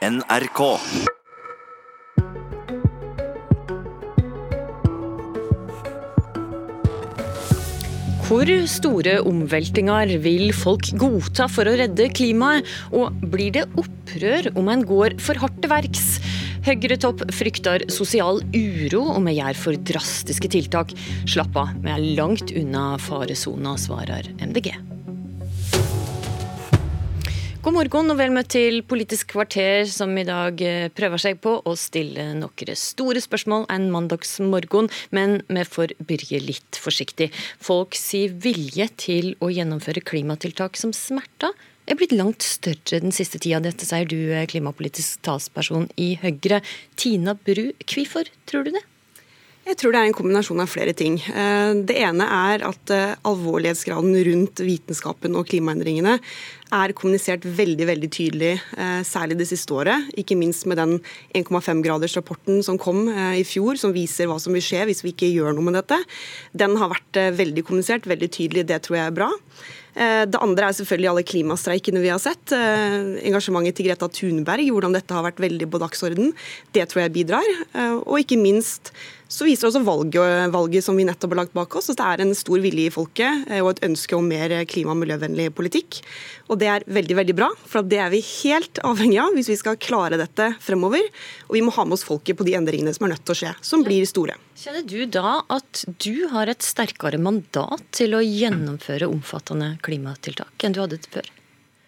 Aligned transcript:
NRK. 0.00 0.60
Hvor 8.24 8.48
store 8.64 9.18
omveltinger 9.28 10.14
vil 10.24 10.54
folk 10.56 10.88
godta 10.96 11.50
for 11.52 11.68
å 11.68 11.74
redde 11.76 12.06
klimaet, 12.16 12.64
og 12.96 13.12
blir 13.28 13.52
det 13.58 13.66
opprør 13.76 14.48
om 14.54 14.70
en 14.72 14.86
går 14.88 15.18
for 15.20 15.36
hardt 15.42 15.60
til 15.60 15.74
verks? 15.74 16.06
Høyre-topp 16.64 17.26
frykter 17.36 17.84
sosial 17.92 18.40
uro 18.56 19.02
om 19.18 19.28
vi 19.28 19.36
gjør 19.36 19.60
for 19.66 19.84
drastiske 19.92 20.48
tiltak. 20.56 20.96
Slapp 21.28 21.60
av, 21.60 21.76
vi 21.84 21.92
er 21.92 22.08
langt 22.16 22.56
unna 22.56 22.94
faresona, 23.04 23.76
svarer 23.76 24.32
MDG. 24.40 24.72
God 27.60 27.74
morgen 27.76 28.08
og 28.08 28.16
vel 28.16 28.30
møtt 28.32 28.54
til 28.54 28.78
Politisk 28.88 29.34
kvarter, 29.34 29.82
som 29.84 30.14
i 30.16 30.22
dag 30.24 30.62
eh, 30.64 30.86
prøver 30.96 31.20
seg 31.20 31.42
på 31.44 31.58
å 31.60 31.74
stille 31.76 32.30
noen 32.38 32.78
store 32.80 33.20
spørsmål 33.20 33.66
en 33.68 33.90
mandagsmorgen, 33.92 34.88
men 35.12 35.42
vi 35.44 35.64
får 35.68 35.92
begynne 36.00 36.40
litt 36.46 36.78
forsiktig. 36.80 37.28
Folk 37.60 37.98
sier 38.00 38.32
vilje 38.32 38.86
til 39.04 39.34
å 39.44 39.50
gjennomføre 39.52 40.00
klimatiltak 40.00 40.80
som 40.80 40.96
smerter 40.96 41.52
er 41.84 42.00
blitt 42.00 42.16
langt 42.16 42.40
større 42.46 43.02
den 43.04 43.12
siste 43.12 43.36
tida. 43.36 43.60
Dette 43.60 43.84
sier 43.84 44.08
du, 44.08 44.32
eh, 44.32 44.46
klimapolitisk 44.48 45.20
talsperson 45.28 45.90
i 46.00 46.14
Høyre. 46.16 46.62
Tina 46.96 47.36
Bru, 47.36 47.74
hvorfor 47.84 48.24
tror 48.48 48.64
du 48.64 48.72
det? 48.78 48.84
Jeg 49.70 49.78
tror 49.78 49.94
det 49.94 50.00
er 50.02 50.10
en 50.10 50.16
kombinasjon 50.18 50.62
av 50.62 50.70
flere 50.70 50.94
ting. 50.98 51.20
Eh, 51.30 51.72
det 51.86 51.98
ene 52.02 52.26
er 52.26 52.64
at 52.66 52.94
alvorlighetsgraden 53.28 54.16
rundt 54.26 54.62
vitenskapen 54.66 55.38
og 55.38 55.46
klimaendringene 55.46 56.18
er 56.74 56.94
kommunisert 56.96 57.44
veldig 57.44 57.86
veldig 57.88 58.10
tydelig, 58.12 58.52
eh, 58.78 59.02
særlig 59.06 59.38
det 59.40 59.48
siste 59.50 59.74
året. 59.74 60.10
Ikke 60.16 60.38
minst 60.38 60.66
med 60.66 60.78
den 60.78 61.00
1,5-gradersrapporten 61.34 62.62
som 62.64 62.78
kom 62.78 63.08
eh, 63.08 63.40
i 63.40 63.44
fjor, 63.44 63.76
som 63.76 63.94
viser 63.94 64.30
hva 64.30 64.38
som 64.40 64.54
vil 64.54 64.64
skje 64.64 64.86
hvis 64.86 65.02
vi 65.04 65.12
ikke 65.14 65.32
gjør 65.32 65.56
noe 65.56 65.66
med 65.66 65.78
dette. 65.80 65.98
Den 66.54 66.76
har 66.80 66.92
vært 66.92 67.20
eh, 67.20 67.34
veldig 67.34 67.66
kommunisert, 67.66 68.08
veldig 68.10 68.30
tydelig. 68.30 68.66
Det 68.70 68.82
tror 68.86 69.00
jeg 69.00 69.06
er 69.10 69.20
bra. 69.22 69.30
Det 69.90 70.38
andre 70.38 70.68
er 70.68 70.74
selvfølgelig 70.78 71.08
alle 71.10 71.22
klimastreikene 71.26 71.98
vi 71.98 72.12
har 72.12 72.20
sett. 72.22 72.52
Engasjementet 72.54 73.74
til 73.74 73.88
Greta 73.88 74.06
Thunberg, 74.06 74.68
hvordan 74.70 74.94
dette 74.94 75.16
har 75.16 75.24
vært 75.26 75.42
veldig 75.42 75.66
på 75.66 75.80
dagsorden. 75.82 76.30
Det 76.70 76.84
tror 76.88 77.02
jeg 77.02 77.12
bidrar. 77.16 77.48
Og 78.06 78.20
ikke 78.22 78.38
minst 78.38 78.92
så 79.30 79.46
viser 79.46 79.68
også 79.68 79.84
valget, 79.86 80.50
valget, 80.50 80.84
som 80.84 80.98
vi 80.98 81.06
nettopp 81.06 81.36
har 81.36 81.42
lagt 81.44 81.54
bak 81.54 81.76
oss, 81.78 81.90
at 81.92 82.00
det 82.00 82.06
er 82.08 82.22
en 82.24 82.34
stor 82.34 82.58
vilje 82.62 82.90
i 82.90 82.92
folket 82.92 83.46
og 83.60 83.70
et 83.70 83.82
ønske 83.86 84.16
om 84.18 84.26
mer 84.26 84.52
klima- 84.66 84.90
og 84.96 84.98
miljøvennlig 85.04 85.52
politikk. 85.54 86.00
Og 86.50 86.58
det 86.58 86.70
er 86.72 86.86
veldig 86.90 87.18
veldig 87.20 87.36
bra, 87.38 87.50
for 87.70 87.86
det 87.86 88.00
er 88.02 88.10
vi 88.10 88.24
helt 88.26 88.82
avhengig 88.86 89.20
av 89.22 89.38
hvis 89.38 89.52
vi 89.52 89.58
skal 89.60 89.78
klare 89.78 90.18
dette 90.18 90.50
fremover. 90.60 91.06
Og 91.46 91.56
vi 91.56 91.62
må 91.62 91.74
ha 91.78 91.86
med 91.86 91.94
oss 91.98 92.06
folket 92.06 92.40
på 92.40 92.46
de 92.48 92.58
endringene 92.58 92.94
som 92.96 93.06
er 93.06 93.14
nødt 93.14 93.24
til 93.24 93.36
å 93.36 93.40
skje, 93.44 93.54
som 93.62 93.86
blir 93.86 94.02
store. 94.10 94.34
Kjenner 94.58 94.82
du 94.84 94.98
da 95.06 95.38
at 95.46 95.84
du 96.02 96.26
har 96.34 96.50
et 96.50 96.66
sterkere 96.66 97.20
mandat 97.22 97.86
til 97.96 98.18
å 98.18 98.24
gjennomføre 98.24 99.08
omfattende 99.08 99.76
klimatiltak 99.86 100.66
enn 100.66 100.74
du 100.74 100.82
hadde 100.82 100.98
før? 101.06 101.30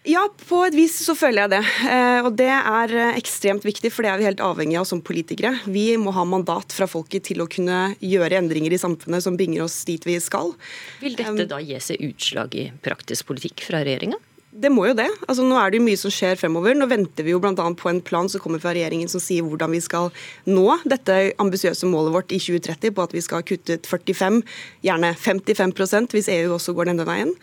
Ja, 0.03 0.25
på 0.49 0.57
et 0.67 0.75
vis 0.75 0.97
så 1.05 1.13
føler 1.15 1.45
jeg 1.45 1.51
det. 1.53 1.61
Eh, 1.87 2.25
og 2.27 2.33
det 2.35 2.49
er 2.51 2.91
eh, 2.91 3.19
ekstremt 3.19 3.63
viktig, 3.63 3.87
for 3.93 4.03
det 4.03 4.11
er 4.11 4.19
vi 4.19 4.27
helt 4.27 4.43
avhengige 4.43 4.81
av 4.81 4.87
som 4.89 4.99
politikere. 5.05 5.53
Vi 5.63 5.85
må 6.01 6.11
ha 6.15 6.25
mandat 6.27 6.75
fra 6.75 6.89
folket 6.91 7.29
til 7.29 7.39
å 7.39 7.47
kunne 7.47 7.93
gjøre 8.03 8.41
endringer 8.41 8.75
i 8.75 8.81
samfunnet 8.81 9.23
som 9.23 9.39
bringer 9.39 9.63
oss 9.63 9.79
dit 9.87 10.03
vi 10.03 10.17
skal. 10.23 10.51
Vil 10.99 11.15
dette 11.19 11.47
da 11.47 11.61
gi 11.63 11.79
seg 11.79 12.03
utslag 12.09 12.59
i 12.59 12.67
praktisk 12.83 13.31
politikk 13.31 13.63
fra 13.69 13.79
regjeringa? 13.87 14.19
Det 14.53 14.69
må 14.69 14.83
jo 14.85 14.93
det. 14.93 15.07
Altså, 15.25 15.41
nå 15.47 15.55
er 15.57 15.71
det 15.71 15.79
jo 15.79 15.85
mye 15.87 15.97
som 15.97 16.11
skjer 16.13 16.37
fremover. 16.37 16.75
Nå 16.77 16.85
venter 16.91 17.25
vi 17.25 17.33
jo 17.33 17.39
bl.a. 17.41 17.53
på 17.79 17.89
en 17.89 18.01
plan 18.05 18.27
som 18.29 18.41
kommer 18.43 18.61
fra 18.61 18.75
regjeringen 18.75 19.09
som 19.09 19.21
sier 19.23 19.41
hvordan 19.41 19.73
vi 19.73 19.81
skal 19.81 20.11
nå 20.45 20.65
dette 20.85 21.33
ambisiøse 21.41 21.89
målet 21.89 22.13
vårt 22.13 22.35
i 22.35 22.37
2030 22.37 22.93
på 22.93 23.05
at 23.07 23.15
vi 23.15 23.23
skal 23.25 23.41
ha 23.41 23.47
kuttet 23.49 23.89
45, 23.89 24.41
gjerne 24.85 25.13
55% 25.17 26.13
hvis 26.13 26.29
EU 26.35 26.53
også 26.59 26.75
går 26.77 26.91
denne 26.91 27.07
veien. 27.07 27.33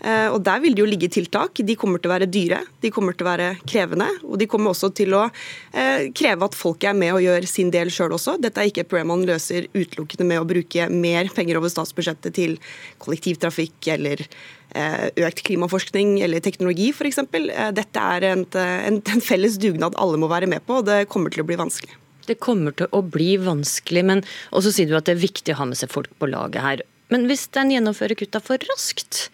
Eh, 0.00 0.28
og 0.30 0.44
Der 0.46 0.62
vil 0.62 0.76
det 0.76 0.84
jo 0.84 0.88
ligge 0.88 1.10
tiltak. 1.10 1.58
De 1.58 1.76
kommer 1.76 1.98
til 1.98 2.12
å 2.12 2.14
være 2.14 2.30
dyre, 2.30 2.62
de 2.80 2.92
kommer 2.94 3.18
til 3.18 3.26
å 3.26 3.30
være 3.32 3.50
krevende. 3.66 4.06
Og 4.28 4.38
de 4.38 4.48
kommer 4.50 4.70
også 4.70 4.92
til 4.94 5.18
å 5.18 5.26
eh, 5.26 6.06
kreve 6.14 6.46
at 6.46 6.56
folk 6.56 6.86
er 6.86 6.94
med 6.94 7.16
og 7.16 7.24
gjør 7.26 7.50
sin 7.50 7.74
del 7.74 7.90
sjøl 7.90 8.14
også. 8.14 8.38
Dette 8.38 8.62
er 8.62 8.70
ikke 8.70 8.86
et 8.86 8.92
problem 8.92 9.10
man 9.16 9.26
løser 9.26 9.66
utelukkende 9.74 10.28
med 10.28 10.38
å 10.38 10.48
bruke 10.48 10.86
mer 10.94 11.34
penger 11.34 11.58
over 11.58 11.72
statsbudsjettet 11.72 12.38
til 12.38 12.56
kollektivtrafikk 13.02 13.90
eller 13.96 14.22
økt 14.74 15.42
klimaforskning 15.46 16.18
eller 16.24 16.42
teknologi 16.44 16.90
f.eks. 16.94 17.22
Eh, 17.24 17.72
dette 17.76 18.04
er 18.16 18.28
en, 18.32 18.44
en, 18.60 19.00
en 19.00 19.24
felles 19.24 19.58
dugnad 19.62 19.98
alle 20.00 20.20
må 20.20 20.30
være 20.30 20.50
med 20.50 20.64
på, 20.66 20.80
og 20.80 20.88
det 20.88 21.06
kommer 21.12 21.32
til 21.32 21.44
å 21.44 21.48
bli 21.48 21.58
vanskelig. 21.60 21.96
Det 22.28 22.38
kommer 22.42 22.74
til 22.76 22.90
å 22.94 23.02
bli 23.02 23.32
vanskelig, 23.42 24.04
men 24.06 24.22
også 24.54 24.74
sier 24.74 24.90
du 24.90 24.94
at 24.98 25.08
det 25.08 25.16
er 25.16 25.24
viktig 25.24 25.56
å 25.56 25.62
ha 25.62 25.70
med 25.70 25.80
seg 25.80 25.90
folk 25.90 26.12
på 26.20 26.30
laget 26.30 26.62
her. 26.62 26.86
Men 27.10 27.26
hvis 27.26 27.48
den 27.56 27.72
gjennomfører 27.74 28.18
kutta 28.18 28.38
for 28.44 28.62
raskt, 28.70 29.26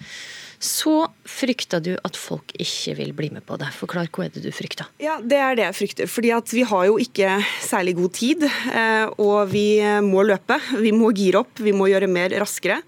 så 0.62 1.02
frykter 1.28 1.82
du 1.84 1.91
at 2.06 2.16
folk 2.16 2.54
ikke 2.56 2.94
vil 2.97 3.12
bli 3.16 3.28
med 3.34 3.44
på 3.44 3.58
det. 3.60 3.68
Forklar 3.76 4.08
hva 4.08 4.24
er 4.24 4.32
det 4.32 4.47
du 4.47 4.48
frykter? 4.54 4.88
Ja, 5.03 5.18
Det 5.20 5.36
er 5.36 5.58
det 5.58 5.66
jeg 5.66 5.76
frykter. 5.76 6.08
Fordi 6.08 6.32
at 6.32 6.54
vi 6.54 6.64
har 6.64 6.86
jo 6.88 6.97
ikke 7.03 7.36
særlig 7.60 7.97
god 7.98 8.14
tid, 8.16 8.47
eh, 8.72 9.04
og 9.20 9.53
vi 9.53 9.82
må 10.00 10.24
løpe. 10.24 10.56
Vi 10.80 10.94
må 10.97 11.12
gire 11.12 11.44
opp, 11.44 11.60
vi 11.60 11.76
må 11.76 11.91
gjøre 11.92 12.08
mer 12.08 12.32
raskere. 12.41 12.80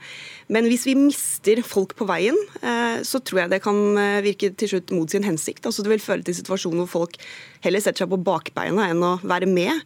Men 0.52 0.68
hvis 0.70 0.86
vi 0.88 0.96
mister 0.96 1.60
folk 1.66 1.92
på 1.98 2.06
veien, 2.08 2.36
eh, 2.62 3.00
så 3.04 3.20
tror 3.20 3.42
jeg 3.42 3.52
det 3.52 3.62
kan 3.64 3.78
eh, 4.00 4.20
virke 4.24 4.50
til 4.56 4.72
slutt 4.72 4.94
mot 4.96 5.10
sin 5.12 5.26
hensikt. 5.26 5.66
Altså 5.68 5.84
Det 5.84 5.92
vil 5.92 6.04
føre 6.04 6.24
til 6.24 6.38
situasjoner 6.38 6.86
hvor 6.86 7.04
folk 7.04 7.18
heller 7.64 7.84
setter 7.84 8.04
seg 8.06 8.14
på 8.14 8.22
bakbeina 8.24 8.88
enn 8.88 9.04
å 9.04 9.18
være 9.20 9.50
med 9.50 9.84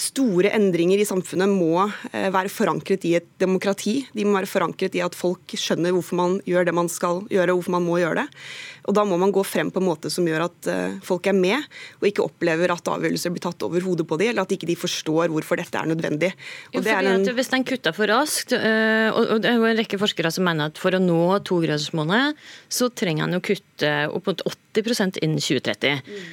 store 0.00 0.50
endringer 0.56 1.00
i 1.00 1.06
samfunnet 1.06 1.50
må 1.50 1.84
eh, 1.84 2.28
være 2.32 2.50
forankret 2.52 3.04
i 3.08 3.14
et 3.18 3.28
demokrati. 3.40 4.00
De 4.16 4.24
må 4.26 4.38
være 4.38 4.50
forankret 4.50 4.96
i 4.96 5.02
at 5.04 5.16
folk 5.16 5.54
skjønner 5.58 5.94
hvorfor 5.94 6.18
man 6.18 6.36
gjør 6.48 6.68
det 6.68 6.74
man 6.76 6.90
skal 6.92 7.22
gjøre, 7.30 7.52
og 7.52 7.60
hvorfor 7.60 7.74
man 7.76 7.86
må 7.86 7.98
gjøre 8.00 8.22
det. 8.22 8.42
Og 8.88 8.96
Da 8.96 9.04
må 9.06 9.18
man 9.20 9.32
gå 9.34 9.44
frem 9.46 9.70
på 9.70 9.82
en 9.82 9.86
måte 9.86 10.10
som 10.12 10.26
gjør 10.26 10.46
at 10.48 10.70
eh, 10.72 10.98
folk 11.06 11.28
er 11.30 11.36
med, 11.36 11.68
og 12.00 12.08
ikke 12.08 12.24
opplever 12.24 12.72
at 12.72 12.92
avgjørelser 12.94 13.34
blir 13.34 13.44
tatt 13.44 13.64
over 13.66 13.84
hodet 13.84 14.08
på 14.08 14.18
dem, 14.20 14.32
eller 14.32 14.48
at 14.48 14.54
ikke 14.56 14.68
de 14.70 14.78
forstår 14.80 15.32
hvorfor 15.32 15.60
dette 15.60 15.78
er 15.78 15.90
nødvendig. 15.92 16.32
Jo, 16.74 16.82
en... 16.82 17.28
Hvis 17.36 17.52
den 17.52 17.66
kutter 17.68 17.96
for 17.96 18.10
raskt, 18.10 18.56
eh, 18.56 19.08
og 19.12 19.40
det 19.44 19.52
er 19.52 19.58
jo 19.60 19.68
en 19.68 19.80
rekke 19.80 20.00
forskere 20.00 20.32
som 20.34 20.48
mener 20.48 20.72
at 20.72 20.80
for 20.80 20.96
å 20.96 21.02
nå 21.02 21.22
togradersmålet, 21.46 22.38
så 22.72 22.88
trenger 22.90 23.28
en 23.28 23.40
å 23.40 23.44
kutte 23.44 23.96
opp 24.10 24.30
mot 24.30 24.46
80% 24.76 25.20
innen 25.24 25.42
2030. 25.42 26.00
Mm. 26.06 26.30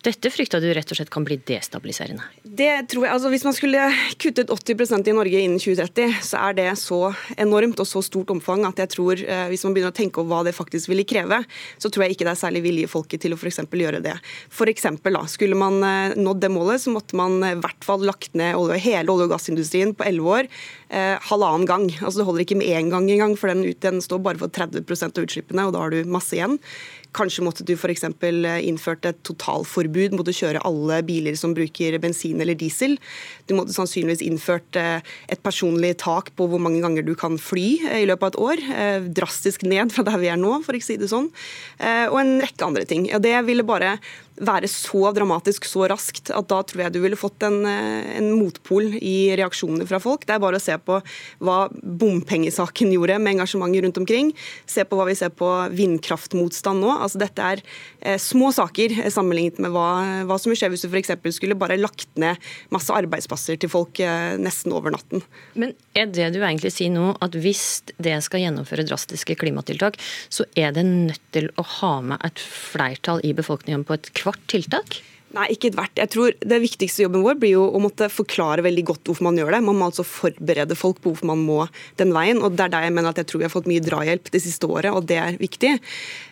Dette 0.00 0.30
frykter 0.32 0.62
du 0.62 0.70
rett 0.72 0.88
og 0.92 0.96
slett 0.96 1.10
kan 1.12 1.26
bli 1.26 1.36
destabiliserende? 1.44 2.24
Det 2.44 2.70
tror 2.88 3.04
jeg, 3.04 3.12
altså 3.12 3.32
Hvis 3.32 3.44
man 3.44 3.56
skulle 3.56 3.88
kuttet 4.22 4.48
80% 4.48 5.10
i 5.10 5.14
Norge 5.16 5.42
innen 5.44 5.60
2030, 5.60 6.14
så 6.24 6.40
er 6.48 6.56
det 6.56 6.68
så 6.80 7.00
enormt 7.36 7.80
og 7.82 7.88
så 7.88 8.00
stort 8.04 8.32
omfang 8.32 8.64
at 8.68 8.80
jeg 8.80 8.94
tror 8.94 9.20
eh, 9.20 9.46
hvis 9.52 9.64
man 9.66 9.76
begynner 9.76 9.92
å 9.92 9.98
tenke 9.98 10.22
over 10.22 10.30
hva 10.30 10.40
det 10.48 10.56
faktisk 10.56 10.88
ville 10.88 11.04
kreve, 11.04 11.42
så 11.76 11.92
tror 11.92 12.06
jeg 12.06 12.16
ikke 12.16 12.28
det 12.28 12.32
er 12.32 12.40
særlig 12.40 12.64
vilje 12.64 12.88
i 12.88 12.90
folket 12.90 13.24
til 13.24 13.36
å 13.36 13.40
f.eks. 13.40 13.60
gjøre 13.68 14.00
det. 14.04 14.16
For 14.48 14.72
eksempel, 14.72 15.18
da, 15.18 15.26
Skulle 15.28 15.58
man 15.58 15.82
eh, 15.84 16.16
nådd 16.16 16.40
det 16.46 16.52
målet, 16.54 16.80
så 16.80 16.94
måtte 16.94 17.18
man 17.20 17.36
i 17.44 17.56
hvert 17.60 17.84
fall 17.84 18.06
lagt 18.08 18.32
ned 18.38 18.56
hele 18.80 19.12
olje- 19.12 19.28
og 19.28 19.34
gassindustrien 19.34 19.92
på 19.96 20.06
elleve 20.08 20.40
år 20.40 20.48
eh, 20.88 21.16
halvannen 21.28 21.68
gang. 21.68 21.86
Altså 22.00 22.22
Det 22.22 22.28
holder 22.30 22.46
ikke 22.46 22.60
med 22.60 22.72
én 22.72 22.88
gang 22.92 23.10
engang, 23.10 23.36
for 23.36 23.52
den, 23.52 23.68
den 23.84 24.00
står 24.04 24.24
bare 24.24 24.40
for 24.40 24.48
30% 24.48 25.20
av 25.20 25.28
utslippene, 25.28 25.68
og 25.68 25.76
da 25.76 25.84
har 25.84 25.92
du 25.92 26.08
masse 26.08 26.36
igjen. 26.36 26.56
Kanskje 27.16 27.44
måtte 27.44 27.66
du 27.66 27.72
f.eks. 27.74 28.04
innført 28.62 29.06
et 29.08 29.18
totalforbud 29.26 30.14
mot 30.14 30.28
å 30.28 30.34
kjøre 30.34 30.62
alle 30.66 31.00
biler 31.06 31.34
som 31.38 31.54
bruker 31.56 31.98
bensin 32.02 32.40
eller 32.40 32.58
diesel. 32.58 32.96
Du 33.50 33.56
måtte 33.58 33.74
sannsynligvis 33.74 34.22
innført 34.26 34.78
eh, 34.78 35.02
et 35.32 35.42
personlig 35.42 35.96
tak 36.02 36.30
på 36.38 36.46
hvor 36.50 36.62
mange 36.62 36.82
ganger 36.84 37.06
du 37.06 37.16
kan 37.18 37.38
fly 37.40 37.80
eh, 37.88 38.02
i 38.04 38.08
løpet 38.08 38.28
av 38.28 38.30
et 38.30 38.40
år. 38.46 38.64
Eh, 38.84 39.10
drastisk 39.20 39.66
ned 39.66 39.94
fra 39.94 40.06
der 40.06 40.20
vi 40.22 40.30
er 40.30 40.38
nå, 40.40 40.60
for 40.66 40.76
å 40.76 40.82
si 40.84 40.98
det 41.00 41.10
sånn. 41.10 41.30
Og 41.80 42.16
en 42.20 42.36
rekke 42.42 42.66
andre 42.66 42.86
ting. 42.88 43.08
Det 43.22 43.34
ville 43.46 43.66
bare 43.66 43.96
være 44.40 44.68
så 44.70 45.10
dramatisk 45.14 45.66
så 45.68 45.86
raskt 45.90 46.30
at 46.34 46.48
da 46.50 46.60
tror 46.64 46.84
jeg 46.84 46.94
du 46.94 47.00
ville 47.02 47.18
fått 47.18 47.42
en, 47.46 47.60
eh, 47.68 48.16
en, 48.18 48.30
motpol 48.40 48.94
i 48.96 49.32
reaksjonene 49.38 49.86
fra 49.88 50.00
folk. 50.02 50.24
Det 50.26 50.36
er 50.36 50.42
bare 50.42 50.60
å 50.60 50.62
se 50.62 50.76
på 50.78 51.00
hva 51.44 51.58
bompengesaken 51.70 52.94
gjorde 52.94 53.18
med 53.20 53.36
engasjementet 53.36 53.84
rundt 53.84 54.00
omkring. 54.00 54.32
Se 54.66 54.84
på 54.84 54.96
hva 54.96 55.06
vi 55.08 55.16
ser 55.18 55.32
på 55.34 55.48
vindkraftmotstand 55.76 56.80
nå. 56.80 56.94
Altså 56.96 57.20
Dette 57.20 57.50
er 57.56 57.62
eh, 58.00 58.18
små 58.20 58.52
saker 58.56 58.96
sammenlignet 59.12 59.60
med 59.60 59.74
hva, 59.74 60.24
hva 60.28 60.38
som 60.40 60.52
vil 60.52 60.60
skje 60.60 60.72
hvis 60.72 60.86
du 60.86 60.90
f.eks. 60.90 61.12
skulle 61.36 61.58
bare 61.58 61.80
lagt 61.80 62.08
ned 62.20 62.40
masse 62.72 62.94
arbeidsplasser 62.94 63.60
til 63.60 63.72
folk 63.72 64.00
eh, 64.00 64.38
nesten 64.40 64.72
over 64.76 64.94
natten. 64.94 65.24
Men 65.54 65.74
er 65.94 66.08
det 66.08 66.30
du 66.34 66.40
egentlig 66.40 66.72
sier 66.74 66.92
nå, 66.94 67.12
at 67.20 67.36
hvis 67.36 67.82
det 68.00 68.16
skal 68.24 68.44
gjennomføre 68.46 68.86
drastiske 68.88 69.36
klimatiltak, 69.40 69.98
så 70.32 70.46
er 70.58 70.72
det 70.76 70.86
nødt 70.86 71.22
til 71.34 71.50
å 71.60 71.66
ha 71.80 71.92
med 72.04 72.24
et 72.26 72.40
flertall 72.40 73.20
i 73.26 73.34
befolkningen 73.36 73.84
på 73.86 73.98
et 73.98 74.12
kvart 74.20 74.42
tiltak? 74.52 75.00
Nei, 75.36 75.46
ikke 75.54 75.68
ethvert. 75.70 75.94
Jeg 75.94 76.10
tror 76.10 76.34
Det 76.40 76.58
viktigste 76.62 77.04
jobben 77.04 77.22
vår 77.22 77.36
blir 77.38 77.54
jo 77.54 77.66
å 77.70 77.82
måtte 77.82 78.08
forklare 78.10 78.64
veldig 78.66 78.82
godt 78.88 79.06
hvorfor 79.06 79.28
man 79.28 79.38
gjør 79.38 79.54
det. 79.54 79.60
Man 79.62 79.78
må 79.78 79.86
altså 79.86 80.06
forberede 80.06 80.74
folk 80.78 80.98
på 80.98 81.12
hvorfor 81.12 81.30
man 81.30 81.44
må 81.46 81.60
den 82.00 82.14
veien. 82.16 82.42
og 82.42 82.56
Det 82.56 82.66
er 82.66 82.74
der 82.74 82.88
jeg 82.88 82.96
mener 82.96 83.12
at 83.12 83.20
jeg 83.22 83.30
tror 83.30 83.42
vi 83.42 83.46
har 83.46 83.54
fått 83.54 83.70
mye 83.70 83.84
drahjelp 83.84 84.32
det 84.34 84.42
siste 84.42 84.66
året, 84.66 84.90
og 84.90 85.06
det 85.06 85.20
er 85.22 85.38
viktig. 85.38 85.76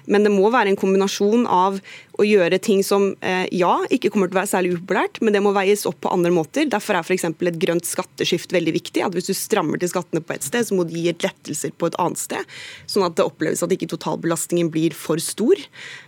Men 0.09 0.25
det 0.25 0.33
må 0.33 0.49
være 0.51 0.73
en 0.73 0.81
kombinasjon 0.81 1.47
av 1.47 1.79
å 2.19 2.27
gjøre 2.27 2.59
ting 2.65 2.81
som 2.83 3.13
eh, 3.23 3.45
ja, 3.55 3.75
ikke 3.95 4.11
kommer 4.11 4.31
til 4.31 4.35
å 4.35 4.41
være 4.41 4.51
særlig 4.51 4.73
upopulært, 4.75 5.21
men 5.23 5.37
det 5.37 5.43
må 5.45 5.53
veies 5.55 5.85
opp 5.87 6.01
på 6.03 6.11
andre 6.11 6.33
måter. 6.35 6.67
Derfor 6.67 6.99
er 6.99 7.07
f.eks. 7.07 7.29
et 7.29 7.61
grønt 7.63 7.87
skatteskift 7.87 8.55
veldig 8.57 8.75
viktig. 8.75 9.05
at 9.05 9.15
Hvis 9.15 9.29
du 9.31 9.37
strammer 9.37 9.79
til 9.79 9.93
skattene 9.93 10.25
på 10.25 10.35
et 10.35 10.47
sted, 10.47 10.67
så 10.67 10.75
må 10.75 10.89
du 10.89 10.97
gi 10.97 11.13
lettelser 11.13 11.75
på 11.79 11.91
et 11.91 11.99
annet 12.03 12.19
sted. 12.19 12.57
Sånn 12.91 13.07
at 13.07 13.19
det 13.21 13.29
oppleves 13.29 13.63
at 13.63 13.75
ikke 13.75 13.91
totalbelastningen 13.93 14.73
blir 14.75 14.97
for 14.97 15.23
stor. 15.23 15.61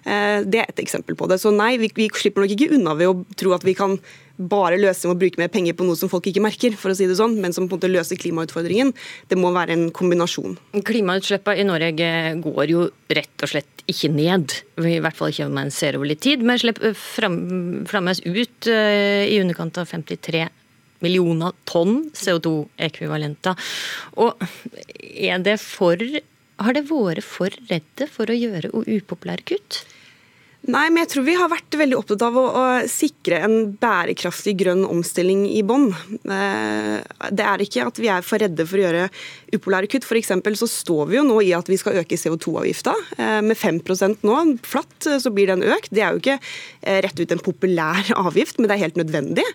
Eh, 0.03 0.41
det 0.49 0.65
er 0.65 0.73
et 0.73 0.83
eksempel 0.83 1.19
på 1.21 1.29
det. 1.31 1.39
Så 1.45 1.53
nei, 1.55 1.77
vi, 1.79 1.93
vi 1.95 2.09
slipper 2.11 2.43
nok 2.43 2.57
ikke 2.57 2.73
unna 2.75 2.80
ved 2.85 3.11
å 3.11 3.39
tro 3.39 3.55
at 3.57 3.65
vi 3.67 3.77
kan 3.79 3.99
bare 4.41 4.79
løse 4.81 5.05
med 5.05 5.17
å 5.17 5.21
bruke 5.21 5.41
mer 5.41 5.51
penger 5.53 5.77
på 5.77 5.85
noe 5.85 5.99
som 5.99 6.09
folk 6.09 6.27
ikke 6.31 6.43
merker, 6.45 6.77
for 6.79 6.93
å 6.93 6.97
si 6.97 7.09
det 7.09 7.19
sånn, 7.19 7.37
men 7.43 7.53
som 7.53 7.67
på 7.69 7.77
en 7.77 7.81
måte 7.81 7.91
løser 7.91 8.21
klimautfordringen. 8.21 8.95
Det 9.29 9.39
må 9.39 9.53
være 9.53 9.77
en 9.77 9.91
kombinasjon. 9.95 10.57
Klimautslippene 10.87 11.61
i 11.61 11.67
Norge 11.69 12.13
går 12.47 12.73
jo 12.73 12.87
rett 13.13 13.45
og 13.45 13.53
slett 13.53 13.85
ikke 13.91 14.13
ned. 14.15 14.57
I 14.81 15.01
hvert 15.03 15.19
fall 15.19 15.35
ikke 15.35 15.51
om 15.51 15.59
man 15.61 15.75
ser 15.75 15.99
over 15.99 16.09
litt 16.09 16.23
tid. 16.25 16.45
Men 16.47 16.61
slipper 16.63 16.97
flammes 16.97 18.25
ut 18.25 18.71
eh, 18.71 19.29
i 19.29 19.39
underkant 19.43 19.83
av 19.83 19.91
53 19.93 20.47
millioner 21.05 21.55
tonn 21.69 22.11
CO2-ekvivalenter. 22.17 23.71
Og 24.21 24.41
er 25.01 25.41
det 25.45 25.61
for 25.63 25.97
Har 26.61 26.77
det 26.77 26.91
vært 26.91 27.25
for 27.25 27.55
redde 27.71 28.07
for 28.13 28.29
å 28.29 28.37
gjøre 28.37 28.69
upopulære 28.85 29.47
kutt? 29.49 29.79
Nei, 30.69 30.91
men 30.93 31.01
jeg 31.01 31.09
tror 31.15 31.25
vi 31.25 31.35
har 31.41 31.49
vært 31.49 31.77
veldig 31.81 31.97
opptatt 31.97 32.23
av 32.27 32.35
å, 32.37 32.43
å 32.45 32.65
sikre 32.91 33.39
en 33.47 33.55
bærekraftig 33.81 34.53
grønn 34.61 34.83
omstilling 34.85 35.47
i 35.49 35.63
bånn. 35.65 35.87
Eh, 36.21 36.99
det 37.33 37.47
er 37.49 37.65
ikke 37.65 37.87
at 37.89 38.01
vi 38.01 38.11
er 38.13 38.27
for 38.27 38.43
redde 38.43 38.67
for 38.69 38.77
å 38.77 38.83
gjøre 38.85 39.07
upolære 39.57 39.89
kutt. 39.95 40.05
For 40.05 40.21
så 40.21 40.69
står 40.69 41.09
vi 41.09 41.17
jo 41.17 41.25
nå 41.25 41.39
i 41.47 41.55
at 41.57 41.71
vi 41.71 41.79
skal 41.81 42.03
øke 42.03 42.19
CO2-avgifta 42.21 42.93
eh, 43.17 43.41
med 43.47 43.57
5% 43.57 44.27
nå. 44.29 44.37
Flatt 44.69 45.09
eh, 45.09 45.17
så 45.23 45.33
blir 45.33 45.49
den 45.49 45.65
økt. 45.65 45.95
Det 45.97 46.05
er 46.05 46.13
jo 46.13 46.21
ikke 46.21 46.39
rett 47.07 47.25
ut 47.25 47.33
en 47.33 47.43
populær 47.45 48.13
avgift, 48.27 48.61
men 48.61 48.69
det 48.69 48.77
er 48.77 48.85
helt 48.85 49.01
nødvendig. 49.01 49.47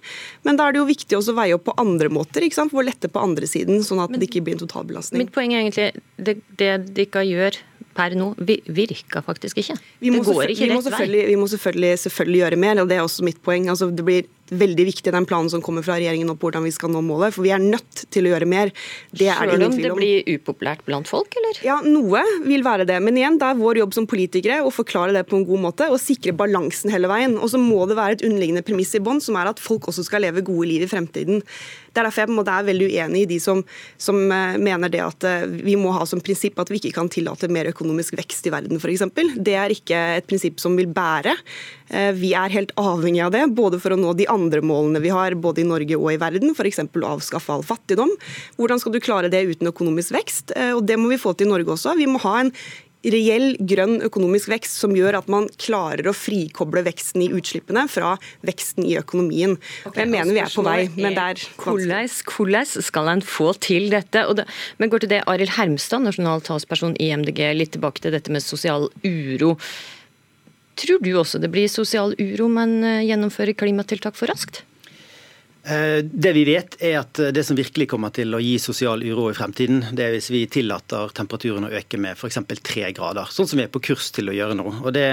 Men 0.48 0.58
da 0.58 0.66
er 0.66 0.74
det 0.74 0.82
jo 0.82 0.90
viktig 0.90 1.22
å 1.22 1.38
veie 1.38 1.60
opp 1.60 1.68
på 1.70 1.78
andre 1.82 2.10
måter, 2.10 2.46
ikke 2.46 2.64
sant? 2.64 2.74
å 2.74 2.84
lette 2.84 3.08
på 3.14 3.22
andre 3.22 3.48
siden, 3.48 3.86
sånn 3.86 4.02
at 4.04 4.18
det 4.18 4.26
ikke 4.26 4.42
blir 4.44 4.58
en 4.58 4.66
totalbelastning. 4.66 5.22
Mitt 5.22 5.36
poeng 5.38 5.54
er 5.54 5.64
egentlig 5.64 5.92
det, 6.18 6.40
det 6.58 6.74
de 6.98 7.06
ikke 7.06 7.24
gjør 7.30 7.62
per 7.96 8.16
nå 8.18 8.32
virka 8.40 9.22
faktisk 9.26 9.62
ikke. 9.62 9.78
det 10.02 10.22
går 10.28 10.54
ikke 10.54 10.70
rett 10.72 10.90
vei. 10.94 11.26
Vi 11.32 11.38
må 11.40 11.48
selvfølgelig, 11.52 12.00
selvfølgelig, 12.04 12.42
gjøre 12.44 12.62
mer, 12.66 12.82
og 12.84 12.90
det 12.92 12.98
er 13.00 13.06
også 13.06 13.26
mitt 13.28 13.42
poeng. 13.46 13.70
Altså, 13.72 13.90
det 13.92 14.06
blir 14.06 14.28
veldig 14.52 14.86
viktig 14.92 15.14
den 15.14 15.26
planen 15.26 15.50
som 15.50 15.62
kommer 15.66 15.86
fra 15.86 15.98
regjeringen 15.98 16.30
på 16.36 16.48
hvordan 16.48 16.66
vi 16.68 16.74
skal 16.76 16.92
nå 16.94 17.02
målet. 17.06 17.34
For 17.36 17.46
vi 17.46 17.54
er 17.56 17.64
nødt 17.64 18.06
til 18.14 18.28
å 18.28 18.34
gjøre 18.34 18.50
mer. 18.50 18.72
Det 19.12 19.30
er 19.32 19.42
det 19.50 19.58
ingen 19.58 19.72
tvil 19.72 19.72
om. 19.72 19.78
Selv 19.80 19.96
om 19.96 20.02
det 20.02 20.02
blir 20.02 20.36
upopulært 20.40 20.84
blant 20.86 21.10
folk, 21.10 21.38
eller? 21.40 21.62
Ja, 21.66 21.80
noe 21.86 22.22
vil 22.46 22.66
være 22.66 22.88
det. 22.90 23.00
Men 23.04 23.18
igjen, 23.18 23.40
det 23.42 23.50
er 23.50 23.62
vår 23.62 23.82
jobb 23.82 23.96
som 23.98 24.10
politikere 24.10 24.62
å 24.66 24.74
forklare 24.74 25.16
det 25.16 25.26
på 25.30 25.40
en 25.40 25.48
god 25.48 25.66
måte 25.70 25.90
og 25.92 26.02
sikre 26.02 26.36
balansen 26.38 26.94
hele 26.94 27.10
veien. 27.12 27.40
Og 27.40 27.52
så 27.54 27.62
må 27.62 27.88
det 27.90 27.98
være 27.98 28.20
et 28.20 28.28
underliggende 28.28 28.66
premiss 28.66 28.94
i 28.98 29.04
bånn, 29.04 29.24
som 29.24 29.40
er 29.40 29.50
at 29.52 29.64
folk 29.64 29.90
også 29.90 30.06
skal 30.06 30.26
leve 30.28 30.46
gode 30.46 30.70
liv 30.70 30.86
i 30.86 30.92
fremtiden. 30.92 31.42
Det 31.96 32.02
er 32.02 32.10
derfor 32.10 32.26
jeg 32.26 32.28
på 32.28 32.34
en 32.34 32.40
måte 32.42 32.52
er 32.52 32.68
veldig 32.68 32.88
uenig 32.92 33.22
i 33.24 33.28
de 33.30 33.38
som, 33.40 33.62
som, 33.98 34.18
eh, 34.36 34.58
mener 34.60 34.92
det 34.92 35.00
at 35.00 35.24
eh, 35.24 35.46
vi 35.48 35.78
må 35.80 35.94
ha 35.96 36.04
som 36.04 36.20
prinsipp 36.20 36.60
at 36.60 36.68
vi 36.68 36.82
ikke 36.82 36.92
kan 36.98 37.08
tillate 37.08 37.48
mer 37.48 37.70
økonomisk 37.72 38.18
vekst 38.20 38.50
i 38.50 38.52
verden, 38.52 38.82
f.eks. 38.82 39.06
Det 39.40 39.56
er 39.56 39.72
ikke 39.72 40.02
et 40.20 40.28
prinsipp 40.28 40.60
som 40.60 40.76
vil 40.76 40.92
bære. 40.92 41.38
Eh, 41.88 42.12
vi 42.18 42.34
er 42.36 42.52
helt 42.52 42.74
avhengig 42.76 43.24
av 43.24 43.32
det, 43.32 43.46
både 43.56 43.80
for 43.80 43.96
å 43.96 44.00
nå 44.00 44.12
de 44.20 44.28
andre 44.28 44.35
målene 44.38 45.02
vi 45.04 45.14
har, 45.14 45.36
både 45.36 45.64
i 45.64 45.68
Norge 45.68 46.00
og 46.00 46.10
i 46.14 46.20
verden, 46.22 46.56
f.eks. 46.56 46.82
å 46.86 47.14
avskaffe 47.16 47.54
all 47.54 47.66
fattigdom. 47.66 48.12
Hvordan 48.60 48.82
skal 48.82 48.96
du 48.96 49.02
klare 49.04 49.32
det 49.32 49.46
uten 49.46 49.72
økonomisk 49.72 50.16
vekst? 50.16 50.56
Og 50.76 50.84
Det 50.86 50.98
må 51.00 51.10
vi 51.12 51.22
få 51.22 51.34
til 51.34 51.48
i 51.50 51.54
Norge 51.54 51.76
også. 51.76 51.96
Vi 52.00 52.10
må 52.10 52.22
ha 52.24 52.40
en 52.44 52.54
reell 53.12 53.56
grønn 53.60 54.00
økonomisk 54.06 54.50
vekst 54.52 54.80
som 54.82 54.96
gjør 54.98 55.20
at 55.20 55.30
man 55.32 55.48
klarer 55.62 56.10
å 56.10 56.16
frikoble 56.16 56.84
veksten 56.86 57.26
i 57.26 57.30
utslippene 57.36 57.86
fra 57.92 58.16
veksten 58.46 58.86
i 58.88 58.96
økonomien. 59.00 59.58
Okay, 59.86 60.04
jeg 60.04 60.12
mener 60.14 60.34
vi 60.34 60.44
er 60.44 60.54
på 60.54 60.66
vei, 60.66 60.80
men 60.96 61.18
det 61.18 61.26
er 61.26 61.44
Hvordan 61.62 62.72
skal 62.90 63.12
en 63.12 63.26
få 63.26 63.52
til 63.62 63.90
dette? 63.94 64.26
Det, 64.38 64.48
men 64.80 64.92
går 64.92 65.06
til 65.06 65.14
det 65.16 65.24
Arild 65.30 65.56
Hermstad, 65.58 66.06
nasjonal 66.06 66.44
talsperson 66.46 66.98
i 67.02 67.12
MDG, 67.16 67.44
litt 67.56 67.76
tilbake 67.76 68.04
til 68.04 68.16
dette 68.16 68.34
med 68.34 68.44
sosial 68.44 68.90
uro. 69.06 69.56
Tror 70.76 71.04
du 71.04 71.12
også 71.16 71.40
det 71.40 71.52
blir 71.54 71.72
sosial 71.72 72.16
uro, 72.20 72.50
men 72.52 72.80
en 72.84 73.04
gjennomfører 73.08 73.56
klimatiltak 73.58 74.18
for 74.18 74.32
raskt? 74.32 74.64
Eh, 75.66 76.04
det 76.06 76.34
vi 76.36 76.44
vet 76.46 76.76
er 76.84 77.00
at 77.00 77.20
det 77.34 77.42
som 77.48 77.58
virkelig 77.58 77.88
kommer 77.90 78.12
til 78.14 78.36
å 78.38 78.42
gi 78.44 78.54
sosial 78.62 79.02
uro 79.02 79.32
i 79.32 79.38
fremtiden, 79.38 79.82
det 79.98 80.04
er 80.06 80.14
hvis 80.14 80.30
vi 80.30 80.44
tillater 80.52 81.10
temperaturen 81.18 81.66
å 81.66 81.72
øke 81.74 81.98
med 82.02 82.14
f.eks. 82.14 82.38
tre 82.62 82.92
grader, 82.94 83.32
sånn 83.34 83.50
som 83.50 83.58
vi 83.58 83.66
er 83.66 83.72
på 83.74 83.82
kurs 83.88 84.12
til 84.14 84.30
å 84.30 84.36
gjøre 84.36 84.58
nå. 84.60 84.68
Og 84.84 84.92
det, 84.94 85.08